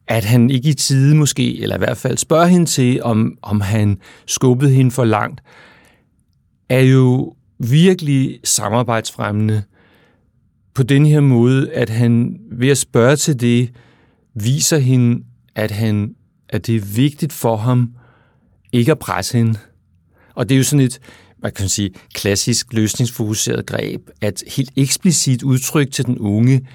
at 0.09 0.25
han 0.25 0.51
ikke 0.51 0.69
i 0.69 0.75
tide 0.75 1.17
måske, 1.17 1.62
eller 1.62 1.77
i 1.77 1.79
hvert 1.79 1.97
fald 1.97 2.19
spørger 2.19 2.47
hende 2.47 2.67
til, 2.67 3.03
om, 3.03 3.38
om 3.43 3.61
han 3.61 3.99
skubbede 4.27 4.71
hende 4.71 4.91
for 4.91 5.05
langt, 5.05 5.41
er 6.69 6.81
jo 6.81 7.35
virkelig 7.59 8.41
samarbejdsfremmende 8.45 9.63
på 10.75 10.83
den 10.83 11.07
her 11.07 11.21
måde, 11.21 11.73
at 11.73 11.91
han 11.91 12.41
ved 12.53 12.69
at 12.69 12.79
spørge 12.79 13.17
til 13.17 13.41
det, 13.41 13.71
viser 14.35 14.79
hende, 14.79 15.25
at, 15.55 15.71
han, 15.71 16.15
at 16.49 16.67
det 16.67 16.77
er 16.77 16.81
vigtigt 16.81 17.33
for 17.33 17.57
ham 17.57 17.95
ikke 18.73 18.93
at 18.93 18.99
presse 18.99 19.39
hende. 19.39 19.59
Og 20.35 20.49
det 20.49 20.55
er 20.55 20.59
jo 20.59 20.65
sådan 20.65 20.85
et, 20.85 21.01
man 21.43 21.53
kan 21.53 21.69
sige, 21.69 21.91
klassisk 22.15 22.73
løsningsfokuseret 22.73 23.67
greb, 23.67 24.11
at 24.21 24.45
helt 24.57 24.71
eksplicit 24.77 25.43
udtryk 25.43 25.91
til 25.91 26.07
den 26.07 26.19
unge, 26.19 26.67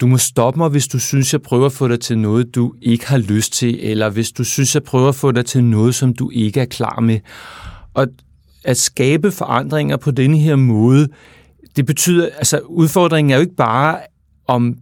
du 0.00 0.06
må 0.06 0.18
stoppe 0.18 0.58
mig, 0.58 0.68
hvis 0.68 0.88
du 0.88 0.98
synes, 0.98 1.32
jeg 1.32 1.42
prøver 1.42 1.66
at 1.66 1.72
få 1.72 1.88
dig 1.88 2.00
til 2.00 2.18
noget, 2.18 2.54
du 2.54 2.74
ikke 2.82 3.06
har 3.06 3.18
lyst 3.18 3.52
til, 3.52 3.78
eller 3.90 4.10
hvis 4.10 4.32
du 4.32 4.44
synes, 4.44 4.74
jeg 4.74 4.82
prøver 4.82 5.08
at 5.08 5.14
få 5.14 5.32
dig 5.32 5.46
til 5.46 5.64
noget, 5.64 5.94
som 5.94 6.14
du 6.14 6.30
ikke 6.30 6.60
er 6.60 6.64
klar 6.64 7.00
med. 7.00 7.20
Og 7.94 8.06
at 8.64 8.76
skabe 8.76 9.30
forandringer 9.30 9.96
på 9.96 10.10
denne 10.10 10.38
her 10.38 10.56
måde, 10.56 11.08
det 11.76 11.86
betyder, 11.86 12.28
altså 12.36 12.58
udfordringen 12.58 13.30
er 13.30 13.34
jo 13.36 13.40
ikke 13.40 13.56
bare, 13.56 13.98
om 14.46 14.76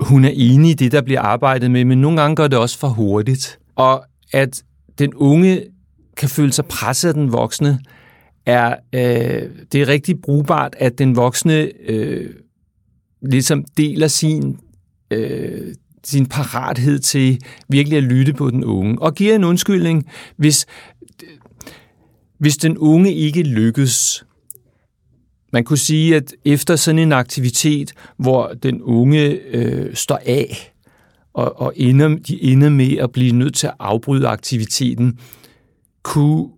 hun 0.00 0.24
er 0.24 0.30
enig 0.34 0.70
i 0.70 0.74
det, 0.74 0.92
der 0.92 1.02
bliver 1.02 1.20
arbejdet 1.20 1.70
med, 1.70 1.84
men 1.84 2.00
nogle 2.00 2.20
gange 2.20 2.36
går 2.36 2.48
det 2.48 2.58
også 2.58 2.78
for 2.78 2.88
hurtigt. 2.88 3.58
Og 3.76 4.04
at 4.32 4.62
den 4.98 5.14
unge 5.14 5.62
kan 6.16 6.28
føle 6.28 6.52
sig 6.52 6.64
presset 6.64 7.08
af 7.08 7.14
den 7.14 7.32
voksne, 7.32 7.78
er 8.46 8.76
øh, 8.92 9.50
det 9.72 9.82
er 9.82 9.88
rigtig 9.88 10.20
brugbart, 10.20 10.74
at 10.78 10.98
den 10.98 11.16
voksne 11.16 11.70
øh, 11.88 12.30
ligesom 13.22 13.64
deler 13.76 14.08
sin, 14.08 14.58
øh, 15.10 15.74
sin 16.04 16.26
parathed 16.26 16.98
til 16.98 17.40
virkelig 17.68 17.96
at 17.96 18.04
lytte 18.04 18.32
på 18.32 18.50
den 18.50 18.64
unge, 18.64 19.02
og 19.02 19.14
giver 19.14 19.34
en 19.34 19.44
undskyldning, 19.44 20.06
hvis, 20.36 20.66
hvis 22.38 22.56
den 22.56 22.78
unge 22.78 23.14
ikke 23.14 23.42
lykkes. 23.42 24.24
Man 25.52 25.64
kunne 25.64 25.78
sige, 25.78 26.16
at 26.16 26.34
efter 26.44 26.76
sådan 26.76 26.98
en 26.98 27.12
aktivitet, 27.12 27.92
hvor 28.16 28.48
den 28.48 28.82
unge 28.82 29.28
øh, 29.28 29.94
står 29.94 30.20
af, 30.26 30.72
og, 31.34 31.60
og 31.60 31.72
ender, 31.76 32.08
de 32.08 32.42
ender 32.42 32.68
med 32.70 32.96
at 32.96 33.12
blive 33.12 33.32
nødt 33.32 33.54
til 33.54 33.66
at 33.66 33.74
afbryde 33.78 34.28
aktiviteten, 34.28 35.18
kunne 36.02 36.48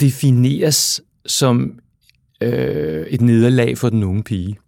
defineres 0.00 1.00
som 1.26 1.78
øh, 2.40 3.06
et 3.06 3.20
nederlag 3.20 3.78
for 3.78 3.88
den 3.88 4.04
unge 4.04 4.22
pige. 4.22 4.58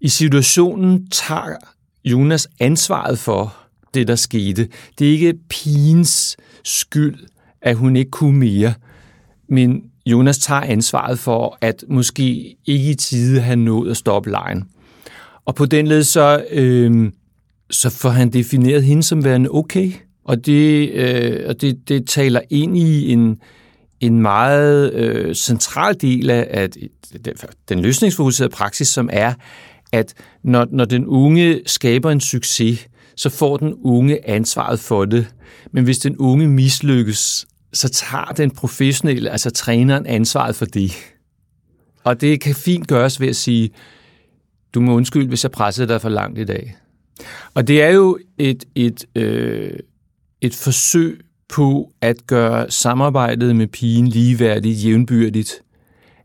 I 0.00 0.08
situationen 0.08 1.10
tager 1.10 1.56
Jonas 2.04 2.48
ansvaret 2.60 3.18
for 3.18 3.56
det, 3.94 4.08
der 4.08 4.16
skete. 4.16 4.68
Det 4.98 5.06
er 5.06 5.12
ikke 5.12 5.34
pigens 5.48 6.36
skyld, 6.64 7.26
at 7.62 7.76
hun 7.76 7.96
ikke 7.96 8.10
kunne 8.10 8.38
mere, 8.38 8.74
men 9.48 9.82
Jonas 10.06 10.38
tager 10.38 10.60
ansvaret 10.60 11.18
for, 11.18 11.58
at 11.60 11.84
måske 11.88 12.56
ikke 12.66 12.90
i 12.90 12.94
tide 12.94 13.40
have 13.40 13.56
nået 13.56 13.90
at 13.90 13.96
stoppe 13.96 14.30
lejen. 14.30 14.64
Og 15.44 15.54
på 15.54 15.66
den 15.66 15.86
led 15.86 16.02
så, 16.02 16.44
øh, 16.50 17.12
så 17.70 17.90
får 17.90 18.08
han 18.08 18.30
defineret 18.30 18.84
hende 18.84 19.02
som 19.02 19.24
værende 19.24 19.50
okay. 19.50 19.92
Og 20.24 20.46
det, 20.46 20.90
øh, 20.90 21.48
og 21.48 21.60
det, 21.60 21.88
det 21.88 22.08
taler 22.08 22.40
ind 22.50 22.78
i 22.78 23.12
en, 23.12 23.40
en 24.00 24.20
meget 24.20 24.92
øh, 24.92 25.34
central 25.34 26.00
del 26.00 26.30
af 26.30 26.46
at, 26.50 26.76
den 27.68 27.80
løsningsfokuserede 27.80 28.52
praksis, 28.52 28.88
som 28.88 29.08
er, 29.12 29.34
at 29.92 30.14
når, 30.42 30.66
når 30.70 30.84
den 30.84 31.06
unge 31.06 31.60
skaber 31.66 32.10
en 32.10 32.20
succes, 32.20 32.88
så 33.16 33.30
får 33.30 33.56
den 33.56 33.74
unge 33.82 34.28
ansvaret 34.28 34.80
for 34.80 35.04
det. 35.04 35.26
Men 35.72 35.84
hvis 35.84 35.98
den 35.98 36.16
unge 36.16 36.48
mislykkes, 36.48 37.46
så 37.72 37.88
tager 37.88 38.32
den 38.36 38.50
professionelle, 38.50 39.30
altså 39.30 39.50
træneren, 39.50 40.06
ansvaret 40.06 40.56
for 40.56 40.64
det. 40.64 40.92
Og 42.04 42.20
det 42.20 42.40
kan 42.40 42.54
fint 42.54 42.88
gøres 42.88 43.20
ved 43.20 43.28
at 43.28 43.36
sige, 43.36 43.70
du 44.74 44.80
må 44.80 44.94
undskylde, 44.94 45.28
hvis 45.28 45.44
jeg 45.44 45.50
pressede 45.50 45.88
dig 45.88 46.00
for 46.00 46.08
langt 46.08 46.38
i 46.38 46.44
dag. 46.44 46.76
Og 47.54 47.68
det 47.68 47.82
er 47.82 47.90
jo 47.90 48.18
et, 48.38 48.64
et, 48.74 49.04
øh, 49.14 49.78
et 50.40 50.54
forsøg 50.54 51.20
på 51.48 51.92
at 52.00 52.26
gøre 52.26 52.70
samarbejdet 52.70 53.56
med 53.56 53.66
pigen 53.66 54.08
ligeværdigt, 54.08 54.84
jævnbyrdigt. 54.84 55.62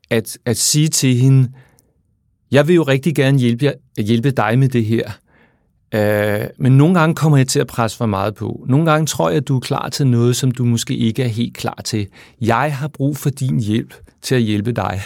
At, 0.10 0.38
at 0.46 0.58
sige 0.58 0.88
til 0.88 1.16
hende, 1.16 1.52
jeg 2.52 2.68
vil 2.68 2.76
jo 2.76 2.84
rigtig 2.84 3.16
gerne 3.16 3.40
hjælpe, 3.40 3.74
hjælpe 3.98 4.32
dig 4.32 4.60
med 4.60 4.70
det 4.70 4.86
her, 4.86 5.12
øh, 5.96 6.42
men 6.58 6.78
nogle 6.78 7.00
gange 7.00 7.16
kommer 7.16 7.38
jeg 7.38 7.48
til 7.48 7.60
at 7.60 7.68
presse 7.68 7.98
for 7.98 8.06
meget 8.06 8.36
på. 8.36 8.66
Nogle 8.70 8.92
gange 8.92 9.06
tror 9.06 9.30
jeg, 9.30 9.38
at 9.38 9.48
du 9.48 9.56
er 9.56 9.60
klar 9.60 9.90
til 9.90 10.08
noget, 10.08 10.36
som 10.36 10.52
du 10.52 10.66
måske 10.66 10.96
ikke 10.96 11.24
er 11.24 11.28
helt 11.28 11.58
klar 11.58 11.82
til. 11.84 12.08
Jeg 12.42 12.76
har 12.76 12.88
brug 12.88 13.18
for 13.18 13.30
din 13.30 13.60
hjælp 13.60 13.94
til 14.22 14.36
at 14.36 14.42
hjælpe 14.42 14.72
dig. 14.72 15.02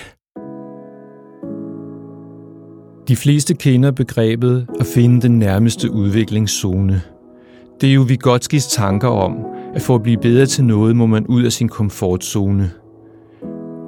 De 3.07 3.15
fleste 3.15 3.53
kender 3.53 3.91
begrebet 3.91 4.67
at 4.79 4.85
finde 4.85 5.21
den 5.21 5.39
nærmeste 5.39 5.91
udviklingszone. 5.91 7.01
Det 7.81 7.89
er 7.89 7.93
jo 7.93 8.01
Vigotskis 8.01 8.67
tanker 8.67 9.07
om, 9.07 9.45
at 9.75 9.81
for 9.81 9.95
at 9.95 10.03
blive 10.03 10.17
bedre 10.17 10.45
til 10.45 10.63
noget, 10.63 10.95
må 10.95 11.05
man 11.05 11.27
ud 11.27 11.43
af 11.43 11.51
sin 11.51 11.69
komfortzone. 11.69 12.71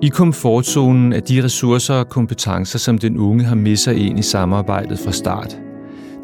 I 0.02 0.08
komfortzonen 0.08 1.14
er 1.14 1.20
de 1.20 1.44
ressourcer 1.44 1.94
og 1.94 2.10
kompetencer, 2.10 2.80
som 2.80 2.98
den 2.98 3.18
unge 3.18 3.44
har 3.44 3.56
med 3.56 3.76
sig 3.76 3.96
ind 4.08 4.20
i 4.20 4.22
samarbejdet 4.22 5.00
fra 5.00 5.12
start. 5.12 5.67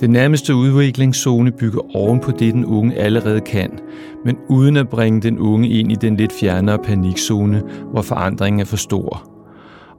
Den 0.04 0.12
nærmeste 0.12 0.56
udviklingszone 0.56 1.52
bygger 1.52 1.96
oven 1.96 2.20
på 2.20 2.32
det, 2.32 2.54
den 2.54 2.66
unge 2.66 2.96
allerede 2.96 3.42
kan, 3.42 3.80
men 4.26 4.38
uden 4.50 4.78
at 4.78 4.89
bringe 4.89 5.22
den 5.22 5.39
unge 5.39 5.70
ind 5.70 5.92
i 5.92 5.96
den 5.96 6.18
lidt 6.18 6.34
fjernere 6.39 6.78
panikzone, 6.78 7.63
hvor 7.92 8.02
forandringen 8.02 8.60
er 8.60 8.66
for 8.66 8.78
stor. 8.78 9.30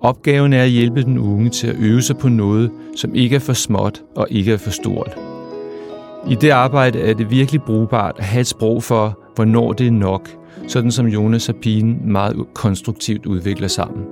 Opgaven 0.00 0.52
er 0.52 0.62
at 0.62 0.68
hjælpe 0.68 1.02
den 1.02 1.18
unge 1.18 1.50
til 1.50 1.66
at 1.66 1.76
øve 1.78 2.02
sig 2.02 2.16
på 2.16 2.28
noget, 2.28 2.70
som 2.96 3.14
ikke 3.14 3.36
er 3.36 3.40
for 3.40 3.52
småt 3.52 4.02
og 4.16 4.26
ikke 4.30 4.52
er 4.52 4.56
for 4.56 4.70
stort. 4.70 5.16
I 6.30 6.34
det 6.34 6.50
arbejde 6.50 7.00
er 7.00 7.14
det 7.14 7.30
virkelig 7.30 7.62
brugbart 7.62 8.14
at 8.18 8.24
have 8.24 8.40
et 8.40 8.46
sprog 8.46 8.82
for, 8.82 9.18
hvornår 9.34 9.72
det 9.72 9.86
er 9.86 9.90
nok, 9.90 10.28
sådan 10.68 10.90
som 10.90 11.06
Jonas 11.06 11.48
og 11.48 11.54
pigen 11.54 12.12
meget 12.12 12.36
konstruktivt 12.54 13.26
udvikler 13.26 13.68
sammen. 13.68 14.04